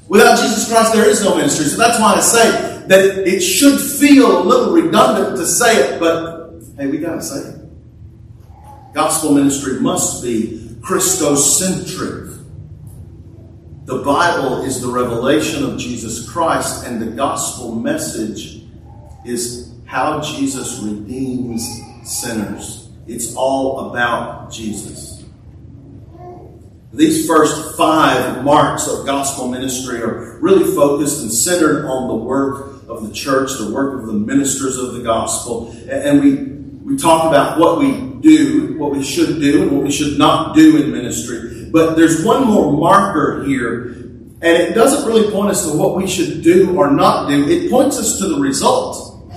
Without 0.08 0.38
Jesus 0.38 0.70
Christ, 0.70 0.94
there 0.94 1.08
is 1.08 1.24
no 1.24 1.36
ministry. 1.36 1.66
So 1.66 1.78
that's 1.78 2.00
why 2.00 2.16
I 2.16 2.20
say 2.20 2.86
that 2.88 3.28
it 3.28 3.42
should 3.42 3.80
feel 3.80 4.42
a 4.42 4.44
little 4.44 4.74
redundant 4.74 5.38
to 5.38 5.46
say 5.46 5.78
it, 5.78 6.00
but 6.00 6.54
hey, 6.78 6.88
we 6.88 6.98
got 6.98 7.16
to 7.16 7.22
say 7.22 7.50
it. 7.50 7.62
Gospel 8.94 9.34
ministry 9.34 9.80
must 9.80 10.22
be 10.22 10.76
Christocentric. 10.82 12.44
The 13.86 14.00
Bible 14.04 14.64
is 14.64 14.82
the 14.82 14.90
revelation 14.90 15.64
of 15.64 15.80
Jesus 15.80 16.30
Christ, 16.30 16.86
and 16.86 17.02
the 17.02 17.08
gospel 17.08 17.76
message 17.76 18.64
is 19.26 19.74
how 19.86 20.22
Jesus 20.22 20.80
redeems 20.80 21.68
sinners. 22.04 22.90
It's 23.08 23.36
all 23.36 23.90
about 23.90 24.52
Jesus. 24.52 25.11
These 26.94 27.26
first 27.26 27.78
five 27.78 28.44
marks 28.44 28.86
of 28.88 29.06
gospel 29.06 29.48
ministry 29.48 30.02
are 30.02 30.38
really 30.40 30.76
focused 30.76 31.22
and 31.22 31.32
centered 31.32 31.86
on 31.86 32.10
the 32.10 32.16
work 32.16 32.84
of 32.90 33.08
the 33.08 33.14
church, 33.14 33.52
the 33.58 33.72
work 33.72 34.02
of 34.02 34.08
the 34.08 34.14
ministers 34.14 34.78
of 34.78 34.94
the 34.96 35.02
gospel. 35.02 35.72
And 35.90 36.22
we, 36.22 36.36
we 36.84 36.98
talk 36.98 37.26
about 37.30 37.58
what 37.58 37.80
we 37.80 37.94
do, 38.20 38.78
what 38.78 38.92
we 38.92 39.04
should 39.04 39.40
do, 39.40 39.64
and 39.64 39.72
what 39.72 39.84
we 39.84 39.92
should 39.92 40.18
not 40.18 40.54
do 40.54 40.84
in 40.84 40.92
ministry. 40.92 41.70
But 41.72 41.96
there's 41.96 42.26
one 42.26 42.46
more 42.46 42.74
marker 42.74 43.46
here, 43.46 43.86
and 43.86 44.44
it 44.44 44.74
doesn't 44.74 45.08
really 45.08 45.32
point 45.32 45.52
us 45.52 45.72
to 45.72 45.78
what 45.78 45.96
we 45.96 46.08
should 46.08 46.44
do 46.44 46.78
or 46.78 46.92
not 46.92 47.30
do. 47.30 47.48
It 47.50 47.72
points 47.72 47.98
us 48.00 48.20
to 48.20 48.28
the 48.28 48.42
result. 48.42 49.32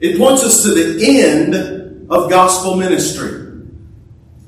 It 0.00 0.18
points 0.18 0.42
us 0.44 0.62
to 0.64 0.74
the 0.74 1.22
end 1.22 2.10
of 2.10 2.28
gospel 2.28 2.76
ministry. 2.76 3.64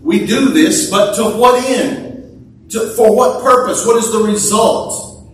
We 0.02 0.26
do 0.26 0.50
this, 0.50 0.90
but 0.90 1.14
to 1.16 1.38
what 1.38 1.64
end? 1.64 2.09
To, 2.70 2.90
for 2.90 3.14
what 3.14 3.42
purpose? 3.42 3.84
What 3.84 3.96
is 3.96 4.12
the 4.12 4.20
result? 4.20 5.26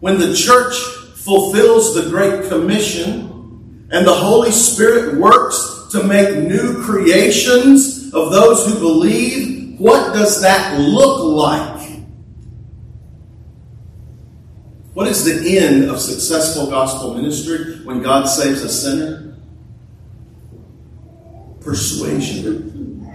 When 0.00 0.18
the 0.18 0.34
church 0.34 0.76
fulfills 1.16 1.94
the 1.94 2.10
Great 2.10 2.48
Commission 2.48 3.88
and 3.90 4.06
the 4.06 4.14
Holy 4.14 4.50
Spirit 4.50 5.16
works 5.18 5.88
to 5.90 6.02
make 6.02 6.36
new 6.36 6.82
creations 6.84 8.12
of 8.12 8.30
those 8.30 8.66
who 8.66 8.78
believe, 8.78 9.78
what 9.78 10.12
does 10.12 10.42
that 10.42 10.78
look 10.78 11.24
like? 11.24 11.74
What 14.94 15.08
is 15.08 15.24
the 15.24 15.58
end 15.58 15.90
of 15.90 16.00
successful 16.00 16.70
gospel 16.70 17.14
ministry 17.14 17.84
when 17.84 18.00
God 18.00 18.26
saves 18.26 18.62
a 18.62 18.68
sinner? 18.68 19.36
Persuasion. 21.60 23.10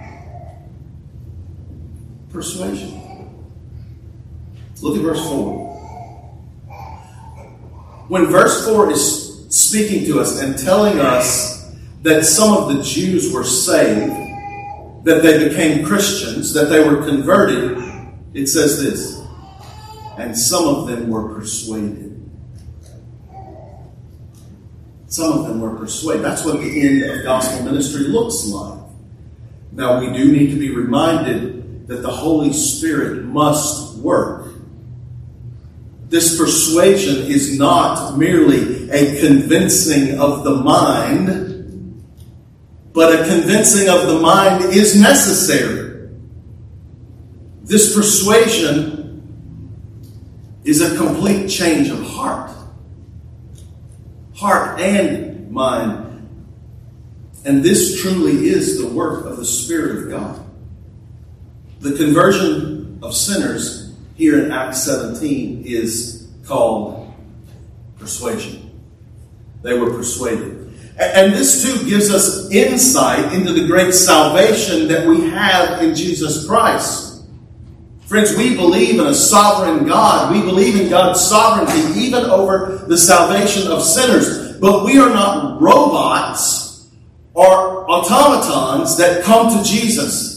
Persuasion. 2.31 2.98
Look 4.81 4.95
at 4.97 5.01
verse 5.01 5.27
4. 5.27 5.67
When 8.07 8.25
verse 8.27 8.65
4 8.65 8.91
is 8.91 9.47
speaking 9.49 10.05
to 10.05 10.19
us 10.19 10.41
and 10.41 10.57
telling 10.57 10.99
us 10.99 11.71
that 12.01 12.25
some 12.25 12.55
of 12.55 12.75
the 12.75 12.81
Jews 12.81 13.31
were 13.33 13.43
saved, 13.43 14.11
that 15.03 15.21
they 15.21 15.47
became 15.49 15.85
Christians, 15.85 16.53
that 16.53 16.65
they 16.65 16.83
were 16.83 17.05
converted, 17.05 17.77
it 18.33 18.47
says 18.47 18.81
this, 18.81 19.21
and 20.17 20.37
some 20.37 20.67
of 20.67 20.87
them 20.87 21.09
were 21.09 21.33
persuaded. 21.33 22.09
Some 25.07 25.33
of 25.33 25.47
them 25.47 25.59
were 25.59 25.75
persuaded. 25.75 26.23
That's 26.23 26.45
what 26.45 26.59
the 26.59 26.81
end 26.81 27.03
of 27.03 27.23
gospel 27.23 27.65
ministry 27.65 28.03
looks 28.03 28.45
like. 28.45 28.79
Now, 29.71 29.99
we 29.99 30.15
do 30.15 30.31
need 30.31 30.51
to 30.51 30.59
be 30.59 30.73
reminded 30.75 31.87
that 31.87 32.01
the 32.01 32.11
Holy 32.11 32.53
Spirit 32.53 33.23
must 33.25 33.97
work. 33.97 34.38
This 36.09 36.39
persuasion 36.39 37.27
is 37.27 37.57
not 37.57 38.17
merely 38.17 38.89
a 38.89 39.21
convincing 39.21 40.19
of 40.19 40.43
the 40.43 40.55
mind, 40.55 42.03
but 42.93 43.13
a 43.13 43.29
convincing 43.29 43.87
of 43.89 44.07
the 44.07 44.19
mind 44.19 44.65
is 44.65 44.99
necessary. 44.99 46.09
This 47.61 47.95
persuasion 47.95 48.99
is 50.63 50.81
a 50.81 50.97
complete 50.97 51.47
change 51.47 51.89
of 51.89 52.01
heart, 52.03 52.51
heart 54.33 54.81
and 54.81 55.51
mind. 55.51 56.07
And 57.45 57.63
this 57.63 58.01
truly 58.01 58.49
is 58.49 58.81
the 58.81 58.87
work 58.87 59.25
of 59.27 59.37
the 59.37 59.45
Spirit 59.45 60.05
of 60.05 60.09
God. 60.09 60.45
The 61.81 61.95
conversion 61.95 62.99
of 63.03 63.15
sinners 63.15 63.78
here 64.19 64.43
in 64.43 64.51
Acts 64.51 64.83
17 64.83 65.63
is 65.65 66.27
called 66.45 67.09
persuasion. 67.97 68.69
They 69.61 69.79
were 69.79 69.91
persuaded. 69.91 70.77
And 70.99 71.31
this 71.31 71.63
too 71.63 71.89
gives 71.89 72.13
us 72.13 72.51
insight 72.51 73.33
into 73.33 73.53
the 73.53 73.65
great 73.65 73.93
salvation 73.93 74.89
that 74.89 75.07
we 75.07 75.29
have 75.29 75.81
in 75.81 75.95
Jesus 75.95 76.45
Christ. 76.45 77.23
Friends, 78.07 78.35
we 78.35 78.57
believe 78.57 78.99
in 78.99 79.07
a 79.07 79.13
sovereign 79.13 79.87
God. 79.87 80.33
We 80.35 80.41
believe 80.41 80.77
in 80.77 80.89
God's 80.89 81.21
sovereignty 81.21 81.97
even 81.97 82.25
over 82.25 82.83
the 82.89 82.97
salvation 82.97 83.71
of 83.71 83.81
sinners. 83.81 84.57
But 84.57 84.83
we 84.83 84.99
are 84.99 85.09
not 85.09 85.61
robots 85.61 86.89
or 87.33 87.89
automatons 87.89 88.97
that 88.97 89.23
come 89.23 89.57
to 89.57 89.63
Jesus 89.63 90.28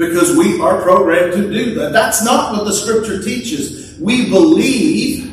because 0.00 0.34
we 0.34 0.58
are 0.62 0.80
programmed 0.80 1.34
to 1.34 1.52
do 1.52 1.74
that. 1.74 1.92
That's 1.92 2.24
not 2.24 2.54
what 2.54 2.64
the 2.64 2.72
scripture 2.72 3.22
teaches. 3.22 3.98
We 4.00 4.30
believe 4.30 5.28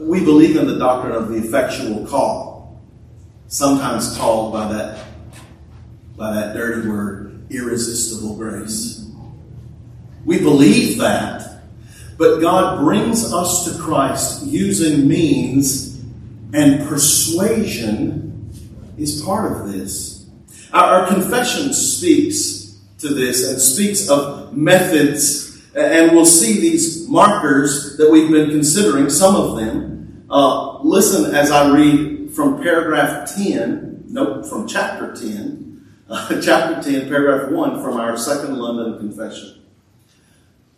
we 0.00 0.24
believe 0.24 0.56
in 0.56 0.66
the 0.66 0.78
doctrine 0.78 1.12
of 1.12 1.28
the 1.28 1.36
effectual 1.36 2.04
call, 2.06 2.80
sometimes 3.46 4.16
called 4.16 4.52
by 4.52 4.72
that 4.72 5.06
by 6.16 6.34
that 6.34 6.54
dirty 6.54 6.88
word 6.88 7.46
irresistible 7.48 8.34
grace. 8.34 9.08
We 10.24 10.40
believe 10.40 10.98
that, 10.98 11.62
but 12.18 12.40
God 12.40 12.80
brings 12.80 13.32
us 13.32 13.70
to 13.70 13.80
Christ 13.80 14.44
using 14.46 15.06
means 15.06 16.02
and 16.52 16.88
persuasion 16.88 18.52
is 18.98 19.22
part 19.22 19.52
of 19.52 19.72
this. 19.72 20.09
Our, 20.72 21.06
confession 21.08 21.72
speaks 21.72 22.78
to 22.98 23.08
this 23.08 23.48
and 23.48 23.60
speaks 23.60 24.08
of 24.08 24.56
methods, 24.56 25.60
and 25.74 26.12
we'll 26.12 26.26
see 26.26 26.60
these 26.60 27.08
markers 27.08 27.96
that 27.96 28.10
we've 28.10 28.30
been 28.30 28.50
considering, 28.50 29.10
some 29.10 29.34
of 29.34 29.56
them. 29.56 30.26
Uh, 30.30 30.80
listen 30.82 31.34
as 31.34 31.50
I 31.50 31.74
read 31.74 32.32
from 32.32 32.62
paragraph 32.62 33.34
10, 33.34 34.04
nope, 34.08 34.46
from 34.46 34.68
chapter 34.68 35.12
10, 35.14 35.86
uh, 36.08 36.40
chapter 36.42 36.80
10, 36.88 37.08
paragraph 37.08 37.50
1 37.50 37.82
from 37.82 37.96
our 37.96 38.16
Second 38.16 38.56
London 38.56 38.98
Confession. 38.98 39.60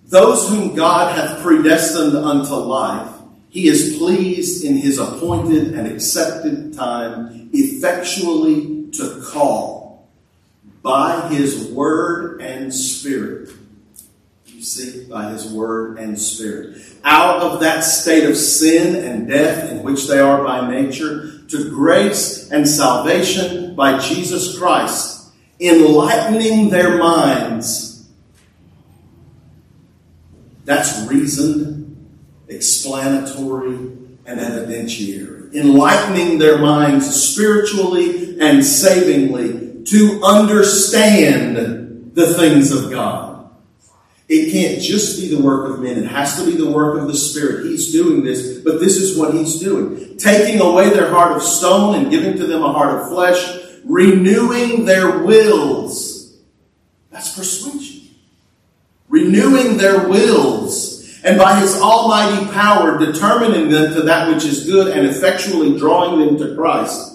Those 0.07 0.49
whom 0.49 0.74
God 0.74 1.14
hath 1.14 1.43
predestined 1.43 2.16
unto 2.16 2.55
life, 2.55 3.11
he 3.51 3.68
is 3.68 3.99
pleased 3.99 4.64
in 4.64 4.78
his 4.78 4.99
appointed 4.99 5.74
and 5.74 5.86
accepted 5.86 6.72
time 6.72 7.51
effectually 7.53 8.90
to 8.93 9.22
call 9.22 9.71
by 10.83 11.28
his 11.28 11.68
word 11.70 12.43
and 12.43 12.74
spirit. 12.74 13.51
You 14.47 14.62
see, 14.62 15.05
by 15.05 15.30
his 15.30 15.51
word 15.51 15.99
and 15.99 16.18
spirit. 16.20 16.78
Out 17.05 17.41
of 17.41 17.61
that 17.61 17.80
state 17.80 18.28
of 18.28 18.37
sin 18.37 18.97
and 19.05 19.28
death 19.28 19.70
in 19.70 19.83
which 19.83 20.07
they 20.07 20.18
are 20.18 20.45
by 20.45 20.68
nature, 20.68 21.41
to 21.49 21.70
grace 21.70 22.51
and 22.51 22.68
salvation 22.68 23.74
by 23.74 23.99
Jesus 23.99 24.59
Christ, 24.59 25.33
enlightening 25.61 26.70
their 26.70 26.99
minds. 26.99 28.09
That's 30.64 31.09
reasoned, 31.09 32.09
explanatory, 32.49 33.74
and 33.74 34.41
evidentiary. 34.41 35.53
Enlightening 35.55 36.39
their 36.39 36.59
minds 36.59 37.12
spiritually 37.14 38.41
and 38.41 38.64
savingly 38.64 39.71
to 39.87 40.20
understand 40.22 42.12
the 42.14 42.35
things 42.35 42.70
of 42.72 42.91
God. 42.91 43.33
It 44.28 44.51
can't 44.51 44.80
just 44.80 45.20
be 45.20 45.35
the 45.35 45.43
work 45.43 45.70
of 45.70 45.80
men. 45.80 45.99
It 45.99 46.07
has 46.07 46.43
to 46.43 46.47
be 46.47 46.57
the 46.57 46.70
work 46.70 46.99
of 46.99 47.07
the 47.07 47.14
Spirit. 47.14 47.66
He's 47.66 47.93
doing 47.93 48.24
this, 48.24 48.61
but 48.61 48.80
this 48.80 48.97
is 48.97 49.18
what 49.18 49.35
He's 49.35 49.61
doing. 49.61 50.16
Taking 50.16 50.61
away 50.61 50.91
their 50.91 51.11
heart 51.11 51.37
of 51.37 51.43
stone 51.43 51.97
and 51.97 52.11
giving 52.11 52.37
to 52.39 52.47
them 52.47 52.62
a 52.62 52.72
heart 52.72 53.01
of 53.01 53.09
flesh, 53.09 53.59
renewing 53.85 54.87
their 54.87 55.18
wills. 55.18 56.39
That's 57.11 57.37
persuasion. 57.37 58.09
Renewing 59.09 59.76
their 59.76 60.09
wills. 60.09 61.20
And 61.24 61.37
by 61.37 61.61
His 61.61 61.78
almighty 61.78 62.51
power, 62.53 62.99
determining 62.99 63.68
them 63.68 63.93
to 63.93 64.03
that 64.03 64.33
which 64.33 64.45
is 64.45 64.64
good 64.64 64.97
and 64.97 65.07
effectually 65.07 65.76
drawing 65.78 66.20
them 66.20 66.39
to 66.39 66.55
Christ. 66.55 67.11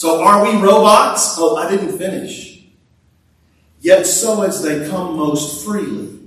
So 0.00 0.24
are 0.24 0.42
we 0.42 0.56
robots? 0.62 1.34
Oh, 1.36 1.56
I 1.56 1.70
didn't 1.70 1.98
finish. 1.98 2.62
Yet 3.82 4.06
so 4.06 4.40
as 4.40 4.62
they 4.62 4.88
come 4.88 5.18
most 5.18 5.62
freely, 5.62 6.18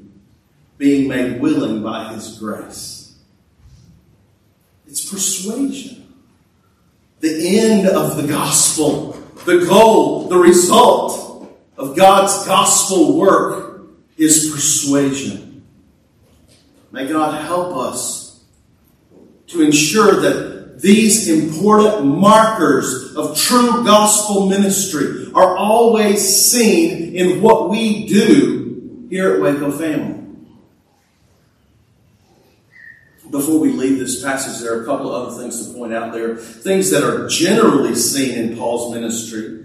being 0.78 1.08
made 1.08 1.42
willing 1.42 1.82
by 1.82 2.14
his 2.14 2.38
grace. 2.38 3.18
It's 4.86 5.10
persuasion. 5.10 6.14
The 7.22 7.58
end 7.58 7.88
of 7.88 8.16
the 8.16 8.28
gospel, 8.28 9.14
the 9.44 9.66
goal, 9.66 10.28
the 10.28 10.38
result 10.38 11.52
of 11.76 11.98
God's 11.98 12.46
gospel 12.46 13.18
work 13.18 13.88
is 14.18 14.52
persuasion. 14.54 15.66
May 16.92 17.08
God 17.08 17.44
help 17.44 17.76
us 17.76 18.40
to 19.48 19.64
ensure 19.64 20.22
that 20.22 20.53
these 20.84 21.30
important 21.30 22.06
markers 22.06 23.16
of 23.16 23.38
true 23.38 23.86
gospel 23.86 24.48
ministry 24.48 25.32
are 25.34 25.56
always 25.56 26.22
seen 26.22 27.16
in 27.16 27.42
what 27.42 27.70
we 27.70 28.06
do 28.06 29.08
here 29.10 29.36
at 29.36 29.42
Waco 29.42 29.72
Family. 29.72 30.20
Before 33.32 33.62
we 33.62 33.72
leave 33.72 33.98
this 33.98 34.22
passage, 34.22 34.62
there 34.62 34.78
are 34.78 34.84
a 34.84 34.86
couple 34.86 35.10
of 35.10 35.30
other 35.30 35.42
things 35.42 35.66
to 35.66 35.74
point 35.74 35.94
out 35.94 36.12
there. 36.12 36.36
Things 36.36 36.90
that 36.92 37.02
are 37.02 37.30
generally 37.30 37.96
seen 37.96 38.38
in 38.38 38.58
Paul's 38.58 38.94
ministry. 38.94 39.64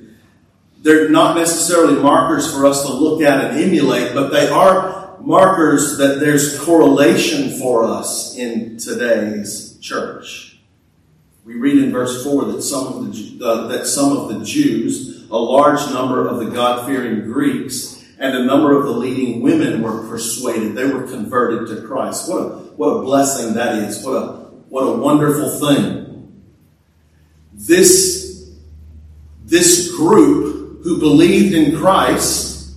They're 0.83 1.09
not 1.09 1.37
necessarily 1.37 2.01
markers 2.01 2.55
for 2.55 2.64
us 2.64 2.87
to 2.87 2.93
look 2.93 3.23
at 3.23 3.45
and 3.45 3.59
emulate, 3.59 4.14
but 4.14 4.29
they 4.29 4.49
are 4.49 5.19
markers 5.21 5.99
that 5.99 6.21
there's 6.21 6.57
correlation 6.61 7.59
for 7.59 7.83
us 7.83 8.37
in 8.37 8.77
today's 8.77 9.77
church. 9.81 10.48
We 11.49 11.55
read 11.55 11.83
in 11.83 11.93
verse 11.93 12.23
4 12.25 12.45
that 12.53 12.63
some 12.63 12.87
of 12.89 13.11
the, 13.11 13.43
uh, 13.43 13.69
that 13.69 13.87
some 13.87 14.15
of 14.15 14.29
the 14.29 14.45
Jews, 14.45 15.27
a 15.31 15.39
large 15.39 15.81
number 15.95 16.29
of 16.29 16.41
the 16.41 16.51
God 16.51 16.87
fearing 16.87 17.23
Greeks, 17.23 18.05
and 18.19 18.37
a 18.37 18.45
number 18.45 18.77
of 18.77 18.85
the 18.85 18.91
leading 18.91 19.41
women 19.41 19.81
were 19.81 20.07
persuaded. 20.09 20.75
They 20.75 20.85
were 20.85 21.07
converted 21.07 21.75
to 21.75 21.87
Christ. 21.87 22.29
What 22.29 22.37
a, 22.37 22.49
what 22.77 22.89
a 22.89 23.03
blessing 23.03 23.55
that 23.55 23.77
is. 23.77 24.05
What 24.05 24.13
a, 24.13 24.27
what 24.69 24.83
a 24.83 24.93
wonderful 24.99 25.59
thing. 25.59 26.43
This, 27.55 28.53
this 29.47 29.97
group 29.97 30.85
who 30.85 31.01
believed 31.01 31.55
in 31.55 31.79
Christ, 31.79 32.77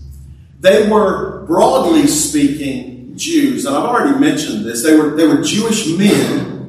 they 0.61 0.87
were 0.87 1.45
broadly 1.45 2.07
speaking 2.07 3.17
Jews. 3.17 3.65
And 3.65 3.75
I've 3.75 3.83
already 3.83 4.17
mentioned 4.17 4.63
this. 4.63 4.81
They 4.81 4.95
were, 4.95 5.09
they 5.17 5.27
were 5.27 5.41
Jewish 5.41 5.89
men. 5.89 6.60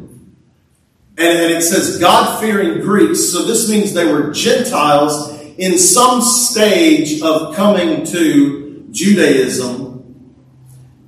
And, 1.16 1.38
and 1.38 1.52
it 1.52 1.62
says 1.62 1.98
God 1.98 2.40
fearing 2.40 2.80
Greeks. 2.80 3.30
So 3.32 3.44
this 3.44 3.68
means 3.68 3.92
they 3.92 4.10
were 4.10 4.32
Gentiles 4.32 5.30
in 5.58 5.78
some 5.78 6.22
stage 6.22 7.20
of 7.22 7.54
coming 7.54 8.04
to 8.06 8.86
Judaism 8.90 9.92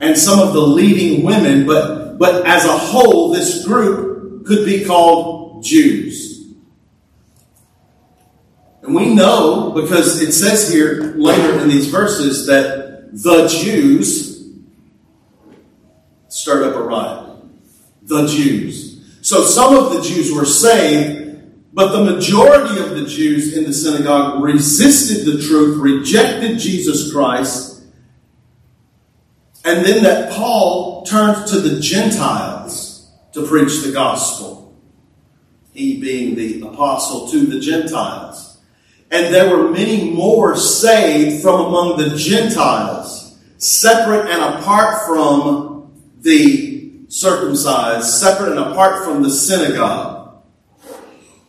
and 0.01 0.19
some 0.19 0.39
of 0.39 0.53
the 0.53 0.61
leading 0.61 1.25
women, 1.25 1.67
but, 1.67 2.19
but 2.19 2.47
as 2.47 2.65
a 2.65 2.77
whole, 2.77 3.33
this 3.33 3.65
group 3.65 4.47
could 4.47 4.67
be 4.67 4.85
called 4.85 5.65
Jews. 5.65 6.55
And 8.83 8.95
we 8.95 9.15
know, 9.15 9.71
because 9.71 10.21
it 10.21 10.33
says 10.33 10.71
here 10.71 11.15
later 11.17 11.59
in 11.61 11.69
these 11.69 11.87
verses, 11.87 12.47
that 12.47 13.09
the 13.13 13.49
Jews 13.49 14.47
stirred 16.29 16.65
up 16.65 16.77
a 16.77 16.83
riot. 16.83 17.37
The 18.03 18.27
Jews. 18.27 18.94
So 19.35 19.43
some 19.43 19.75
of 19.75 19.93
the 19.93 20.01
Jews 20.01 20.33
were 20.33 20.45
saved, 20.45 21.43
but 21.73 21.91
the 21.91 22.05
majority 22.05 22.79
of 22.79 22.91
the 22.91 23.05
Jews 23.05 23.57
in 23.57 23.65
the 23.65 23.73
synagogue 23.73 24.41
resisted 24.41 25.27
the 25.27 25.43
truth, 25.43 25.77
rejected 25.81 26.61
Jesus 26.61 27.13
Christ, 27.13 27.83
and 29.65 29.85
then 29.85 30.05
that 30.05 30.31
Paul 30.31 31.05
turned 31.05 31.49
to 31.49 31.59
the 31.59 31.81
Gentiles 31.81 33.11
to 33.33 33.45
preach 33.45 33.83
the 33.83 33.91
gospel. 33.91 34.73
He 35.73 36.01
being 36.01 36.37
the 36.37 36.61
apostle 36.69 37.27
to 37.33 37.45
the 37.45 37.59
Gentiles. 37.59 38.61
And 39.11 39.35
there 39.35 39.51
were 39.51 39.69
many 39.69 40.13
more 40.13 40.55
saved 40.55 41.43
from 41.43 41.61
among 41.61 41.97
the 41.97 42.17
Gentiles, 42.17 43.37
separate 43.59 44.31
and 44.31 44.55
apart 44.55 45.05
from 45.09 45.93
the 46.21 46.74
circumcised, 47.15 48.09
separate 48.09 48.51
and 48.51 48.59
apart 48.59 49.05
from 49.05 49.23
the 49.23 49.31
synagogue. 49.31 50.43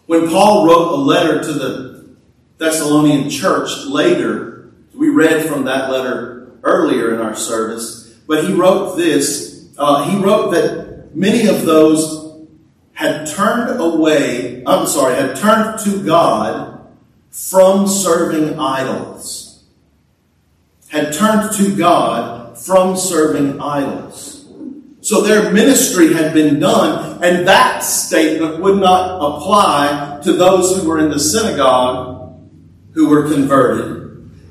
When 0.05 0.30
Paul 0.30 0.68
wrote 0.68 0.93
a 0.93 1.01
letter 1.01 1.41
to 1.41 1.53
the 1.53 2.16
Thessalonian 2.59 3.32
church 3.32 3.72
later, 3.88 4.70
we 4.93 5.09
read 5.09 5.47
from 5.47 5.66
that 5.66 5.89
letter 5.89 6.51
earlier 6.61 7.16
in 7.16 7.20
our 7.20 7.36
service, 7.36 8.13
but 8.28 8.45
he 8.45 8.53
wrote 8.53 8.95
this. 8.95 9.68
Uh, 9.76 10.07
he 10.07 10.24
wrote 10.24 10.51
that 10.51 11.16
many 11.16 11.47
of 11.47 11.66
those 11.66 12.45
had 12.93 13.26
turned 13.26 13.80
away, 13.82 14.61
I'm 14.68 14.86
sorry, 14.86 15.16
had 15.16 15.36
turned 15.36 15.80
to 15.80 16.05
God 16.05 16.88
from 17.32 17.88
serving 17.88 18.59
idols. 18.59 19.63
Had 20.89 21.11
turned 21.11 21.53
to 21.57 21.76
God 21.76 22.55
from 22.55 22.95
serving 22.95 23.59
idols. 23.59 24.34
So 25.06 25.22
their 25.22 25.51
ministry 25.51 26.14
had 26.14 26.34
been 26.34 26.60
done, 26.60 27.24
and 27.24 27.47
that 27.47 27.84
statement 27.84 28.60
would 28.60 28.78
not 28.78 29.18
apply 29.18 30.20
to 30.24 30.34
those 30.34 30.76
who 30.76 30.88
were 30.88 30.99
in 30.99 31.10
the 31.10 31.20
synagogue 31.20 32.39
who 32.93 33.10
were 33.10 33.30
converted 33.30 34.06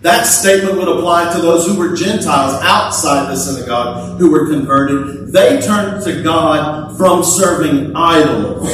that 0.05 0.25
statement 0.25 0.77
would 0.77 0.87
apply 0.87 1.33
to 1.33 1.41
those 1.41 1.67
who 1.67 1.79
were 1.79 1.97
Gentiles 1.97 2.61
outside 2.63 3.31
the 3.31 3.37
synagogue 3.37 4.19
who 4.19 4.31
were 4.31 4.51
converted. 4.51 5.33
They 5.33 5.63
turned 5.63 6.05
to 6.05 6.23
God 6.23 6.95
from 6.99 7.25
serving 7.25 7.97
idols. 7.97 8.69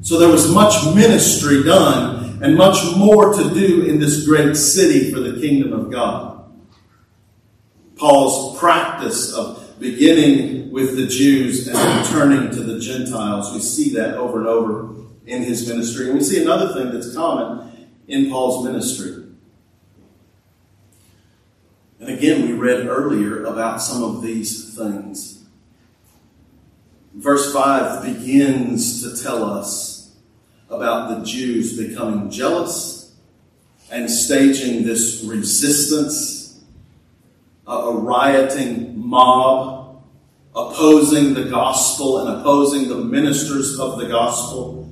So 0.00 0.18
there 0.18 0.30
was 0.30 0.50
much 0.50 0.94
ministry 0.94 1.62
done 1.62 2.42
and 2.42 2.56
much 2.56 2.96
more 2.96 3.34
to 3.34 3.50
do 3.52 3.82
in 3.82 4.00
this 4.00 4.26
great 4.26 4.56
city 4.56 5.12
for 5.12 5.20
the 5.20 5.38
kingdom 5.38 5.74
of 5.74 5.92
God. 5.92 6.50
Paul's 7.96 8.58
practice 8.58 9.34
of 9.34 9.61
beginning 9.82 10.70
with 10.70 10.96
the 10.96 11.06
Jews 11.06 11.68
and 11.68 12.06
turning 12.06 12.50
to 12.50 12.62
the 12.62 12.80
Gentiles, 12.80 13.52
we 13.52 13.60
see 13.60 13.92
that 13.94 14.14
over 14.14 14.38
and 14.38 14.48
over 14.48 14.94
in 15.26 15.42
his 15.42 15.68
ministry. 15.68 16.06
And 16.06 16.18
we 16.18 16.24
see 16.24 16.42
another 16.42 16.72
thing 16.72 16.92
that's 16.92 17.14
common 17.14 17.90
in 18.08 18.30
Paul's 18.30 18.64
ministry. 18.64 19.24
And 22.00 22.08
again, 22.08 22.46
we 22.48 22.52
read 22.54 22.86
earlier 22.86 23.44
about 23.44 23.82
some 23.82 24.02
of 24.02 24.22
these 24.22 24.74
things. 24.76 25.44
Verse 27.14 27.52
5 27.52 28.04
begins 28.04 29.02
to 29.02 29.22
tell 29.22 29.44
us 29.44 30.16
about 30.68 31.18
the 31.18 31.24
Jews 31.24 31.76
becoming 31.76 32.30
jealous 32.30 33.14
and 33.90 34.10
staging 34.10 34.84
this 34.84 35.22
resistance, 35.22 36.60
a 37.66 37.92
rioting 37.92 38.98
mob 38.98 39.71
opposing 40.54 41.34
the 41.34 41.44
gospel 41.44 42.18
and 42.18 42.40
opposing 42.40 42.88
the 42.88 42.96
ministers 42.96 43.78
of 43.78 43.98
the 43.98 44.06
gospel. 44.06 44.90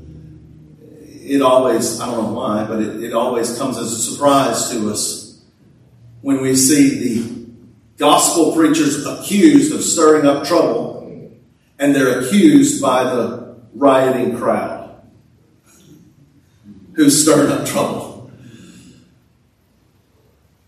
It 0.80 1.42
always, 1.42 2.00
I 2.00 2.06
don't 2.06 2.24
know 2.24 2.32
why, 2.32 2.64
but 2.64 2.80
it, 2.80 3.04
it 3.04 3.12
always 3.12 3.56
comes 3.58 3.76
as 3.76 3.92
a 3.92 3.98
surprise 3.98 4.70
to 4.70 4.90
us 4.90 5.42
when 6.22 6.40
we 6.40 6.56
see 6.56 6.98
the 6.98 7.46
gospel 7.98 8.54
preachers 8.54 9.06
accused 9.06 9.74
of 9.74 9.82
stirring 9.82 10.26
up 10.26 10.44
trouble, 10.46 11.30
and 11.78 11.94
they're 11.94 12.20
accused 12.20 12.80
by 12.80 13.04
the 13.04 13.56
rioting 13.74 14.36
crowd 14.36 15.02
who 16.94 17.08
stirred 17.08 17.50
up 17.50 17.66
trouble. 17.66 18.30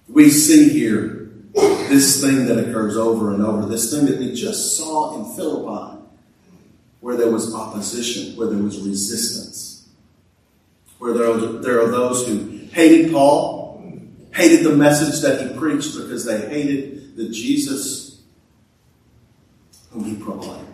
We 0.08 0.30
see 0.30 0.68
here 0.68 1.21
this 1.54 2.20
thing 2.20 2.46
that 2.46 2.58
occurs 2.58 2.96
over 2.96 3.34
and 3.34 3.44
over, 3.44 3.68
this 3.68 3.92
thing 3.92 4.06
that 4.06 4.18
we 4.18 4.34
just 4.34 4.76
saw 4.76 5.18
in 5.18 5.36
Philippi, 5.36 5.98
where 7.00 7.16
there 7.16 7.30
was 7.30 7.54
opposition, 7.54 8.36
where 8.36 8.48
there 8.48 8.62
was 8.62 8.80
resistance, 8.80 9.88
where 10.98 11.12
there 11.12 11.30
are, 11.30 11.38
there 11.38 11.82
are 11.82 11.90
those 11.90 12.26
who 12.26 12.66
hated 12.72 13.12
Paul 13.12 13.62
hated 14.34 14.64
the 14.64 14.74
message 14.74 15.20
that 15.20 15.46
he 15.46 15.58
preached 15.58 15.94
because 15.96 16.24
they 16.24 16.48
hated 16.48 17.16
the 17.16 17.28
Jesus 17.28 18.22
whom 19.90 20.04
he 20.04 20.16
proclaimed. 20.16 20.68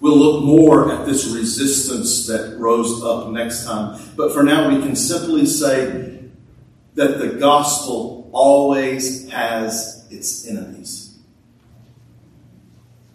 We'll 0.00 0.18
look 0.18 0.44
more 0.44 0.90
at 0.92 1.06
this 1.06 1.26
resistance 1.26 2.26
that 2.26 2.56
rose 2.58 3.04
up 3.04 3.28
next 3.28 3.64
time. 3.64 4.00
But 4.16 4.32
for 4.32 4.42
now, 4.42 4.68
we 4.68 4.82
can 4.82 4.96
simply 4.96 5.46
say 5.46 6.24
that 6.94 7.18
the 7.18 7.38
gospel 7.38 8.21
always 8.32 9.30
has 9.30 10.06
its 10.10 10.48
enemies. 10.48 11.18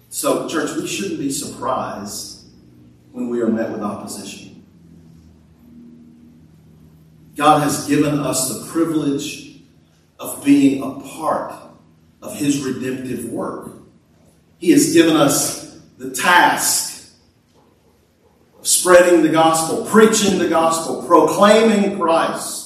So, 0.09 0.47
church, 0.47 0.75
we 0.75 0.87
shouldn't 0.87 1.19
be 1.19 1.31
surprised 1.31 2.45
when 3.11 3.29
we 3.29 3.41
are 3.41 3.47
met 3.47 3.71
with 3.71 3.81
opposition. 3.81 4.65
God 7.35 7.61
has 7.61 7.87
given 7.87 8.17
us 8.19 8.49
the 8.49 8.65
privilege 8.71 9.59
of 10.19 10.43
being 10.43 10.81
a 10.81 10.99
part 11.01 11.53
of 12.21 12.35
His 12.35 12.63
redemptive 12.63 13.25
work. 13.25 13.71
He 14.57 14.71
has 14.71 14.91
given 14.93 15.15
us 15.15 15.79
the 15.97 16.09
task 16.09 17.11
of 18.59 18.67
spreading 18.67 19.21
the 19.21 19.29
gospel, 19.29 19.85
preaching 19.85 20.39
the 20.39 20.49
gospel, 20.49 21.03
proclaiming 21.03 21.99
Christ. 21.99 22.56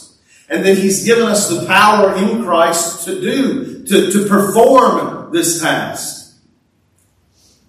And 0.52 0.64
that 0.66 0.78
He's 0.78 1.04
given 1.04 1.24
us 1.24 1.50
the 1.50 1.66
power 1.66 2.14
in 2.14 2.44
Christ 2.44 3.06
to 3.06 3.20
do, 3.20 3.84
to, 3.86 4.12
to 4.12 4.28
perform 4.28 5.32
this 5.32 5.62
task. 5.62 6.22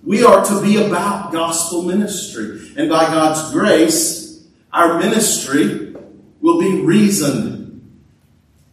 We 0.03 0.25
are 0.25 0.45
to 0.45 0.61
be 0.61 0.85
about 0.85 1.33
gospel 1.33 1.83
ministry. 1.83 2.73
And 2.77 2.91
by 2.91 3.05
God's 3.05 3.53
grace, 3.53 4.45
our 4.73 4.99
ministry 4.99 5.95
will 6.41 6.59
be 6.59 6.81
reasoned. 6.81 7.63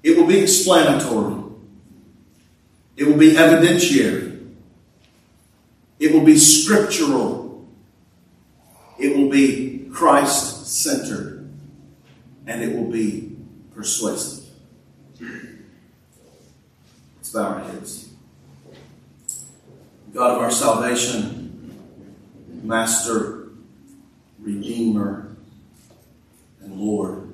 It 0.01 0.17
will 0.17 0.25
be 0.25 0.39
explanatory. 0.39 1.43
It 2.97 3.03
will 3.05 3.17
be 3.17 3.33
evidentiary. 3.33 4.53
It 5.99 6.13
will 6.13 6.25
be 6.25 6.37
scriptural. 6.37 7.67
It 8.97 9.15
will 9.15 9.29
be 9.29 9.87
Christ 9.93 10.67
centered. 10.67 11.49
And 12.47 12.63
it 12.63 12.75
will 12.75 12.89
be 12.89 13.28
persuasive. 13.79 14.43
Let's 17.15 17.31
bow 17.31 17.43
our 17.45 17.59
heads. 17.61 18.09
God 20.13 20.35
of 20.35 20.41
our 20.43 20.51
salvation, 20.51 21.79
Master, 22.61 23.47
Redeemer, 24.37 25.33
and 26.61 26.75
Lord 26.75 27.31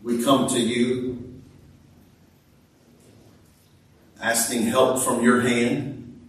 we 0.00 0.22
come 0.22 0.48
to 0.48 0.60
you 0.60 1.40
asking 4.22 4.62
help 4.62 5.02
from 5.02 5.22
your 5.22 5.40
hand. 5.40 6.20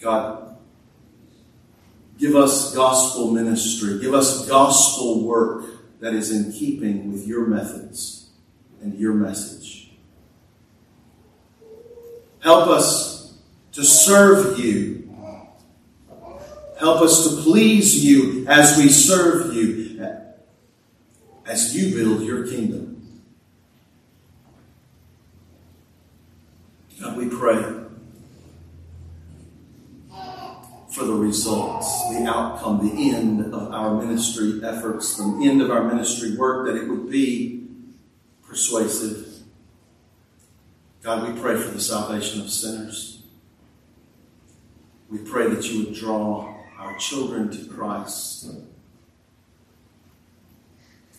God, 0.00 0.44
Give 2.18 2.36
us 2.36 2.74
gospel 2.74 3.32
ministry. 3.32 3.98
Give 4.00 4.14
us 4.14 4.48
gospel 4.48 5.24
work 5.24 5.64
that 6.04 6.12
is 6.12 6.30
in 6.30 6.52
keeping 6.52 7.10
with 7.10 7.26
your 7.26 7.46
methods 7.46 8.28
and 8.82 8.92
your 8.98 9.14
message. 9.14 9.90
Help 12.40 12.68
us 12.68 13.38
to 13.72 13.82
serve 13.82 14.58
you. 14.58 15.16
Help 16.78 17.00
us 17.00 17.26
to 17.26 17.42
please 17.42 18.04
you 18.04 18.46
as 18.46 18.76
we 18.76 18.90
serve 18.90 19.54
you, 19.54 20.06
as 21.46 21.74
you 21.74 21.94
build 21.96 22.20
your 22.20 22.48
kingdom. 22.48 23.22
God, 27.00 27.16
we 27.16 27.30
pray 27.30 27.73
for 30.94 31.04
the 31.04 31.12
results, 31.12 32.08
the 32.10 32.24
outcome, 32.24 32.88
the 32.88 33.10
end 33.10 33.52
of 33.52 33.72
our 33.72 34.00
ministry 34.00 34.60
efforts, 34.62 35.16
the 35.16 35.40
end 35.42 35.60
of 35.60 35.68
our 35.68 35.82
ministry 35.82 36.36
work, 36.36 36.66
that 36.66 36.76
it 36.76 36.88
would 36.88 37.10
be 37.10 37.66
persuasive. 38.46 39.26
God, 41.02 41.34
we 41.34 41.40
pray 41.40 41.56
for 41.56 41.72
the 41.72 41.80
salvation 41.80 42.40
of 42.40 42.48
sinners. 42.48 43.22
We 45.10 45.18
pray 45.18 45.48
that 45.48 45.68
you 45.68 45.84
would 45.84 45.94
draw 45.94 46.54
our 46.78 46.96
children 46.98 47.50
to 47.50 47.64
Christ. 47.74 48.46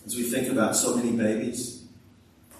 As 0.06 0.16
we 0.16 0.24
think 0.24 0.50
about 0.50 0.78
so 0.78 0.96
many 0.96 1.12
babies, 1.12 1.84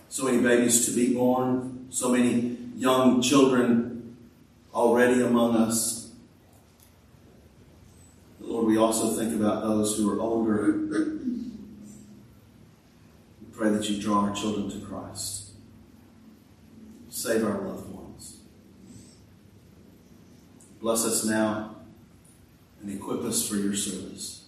so 0.10 0.26
many 0.26 0.42
babies 0.42 0.86
to 0.86 0.92
be 0.92 1.14
born, 1.14 1.88
so 1.92 2.10
many 2.10 2.58
young 2.76 3.22
children 3.22 4.18
already 4.74 5.22
among 5.22 5.56
us. 5.56 5.95
We 8.66 8.78
also 8.78 9.16
think 9.16 9.40
about 9.40 9.62
those 9.62 9.96
who 9.96 10.12
are 10.12 10.20
older. 10.20 10.74
We 10.74 11.52
pray 13.54 13.70
that 13.70 13.88
you 13.88 14.02
draw 14.02 14.22
our 14.22 14.34
children 14.34 14.72
to 14.72 14.84
Christ. 14.84 15.52
Save 17.08 17.44
our 17.44 17.62
loved 17.62 17.94
ones. 17.94 18.38
Bless 20.82 21.06
us 21.06 21.24
now 21.24 21.76
and 22.82 22.90
equip 22.90 23.22
us 23.22 23.48
for 23.48 23.56
your 23.56 23.76
service. 23.76 24.45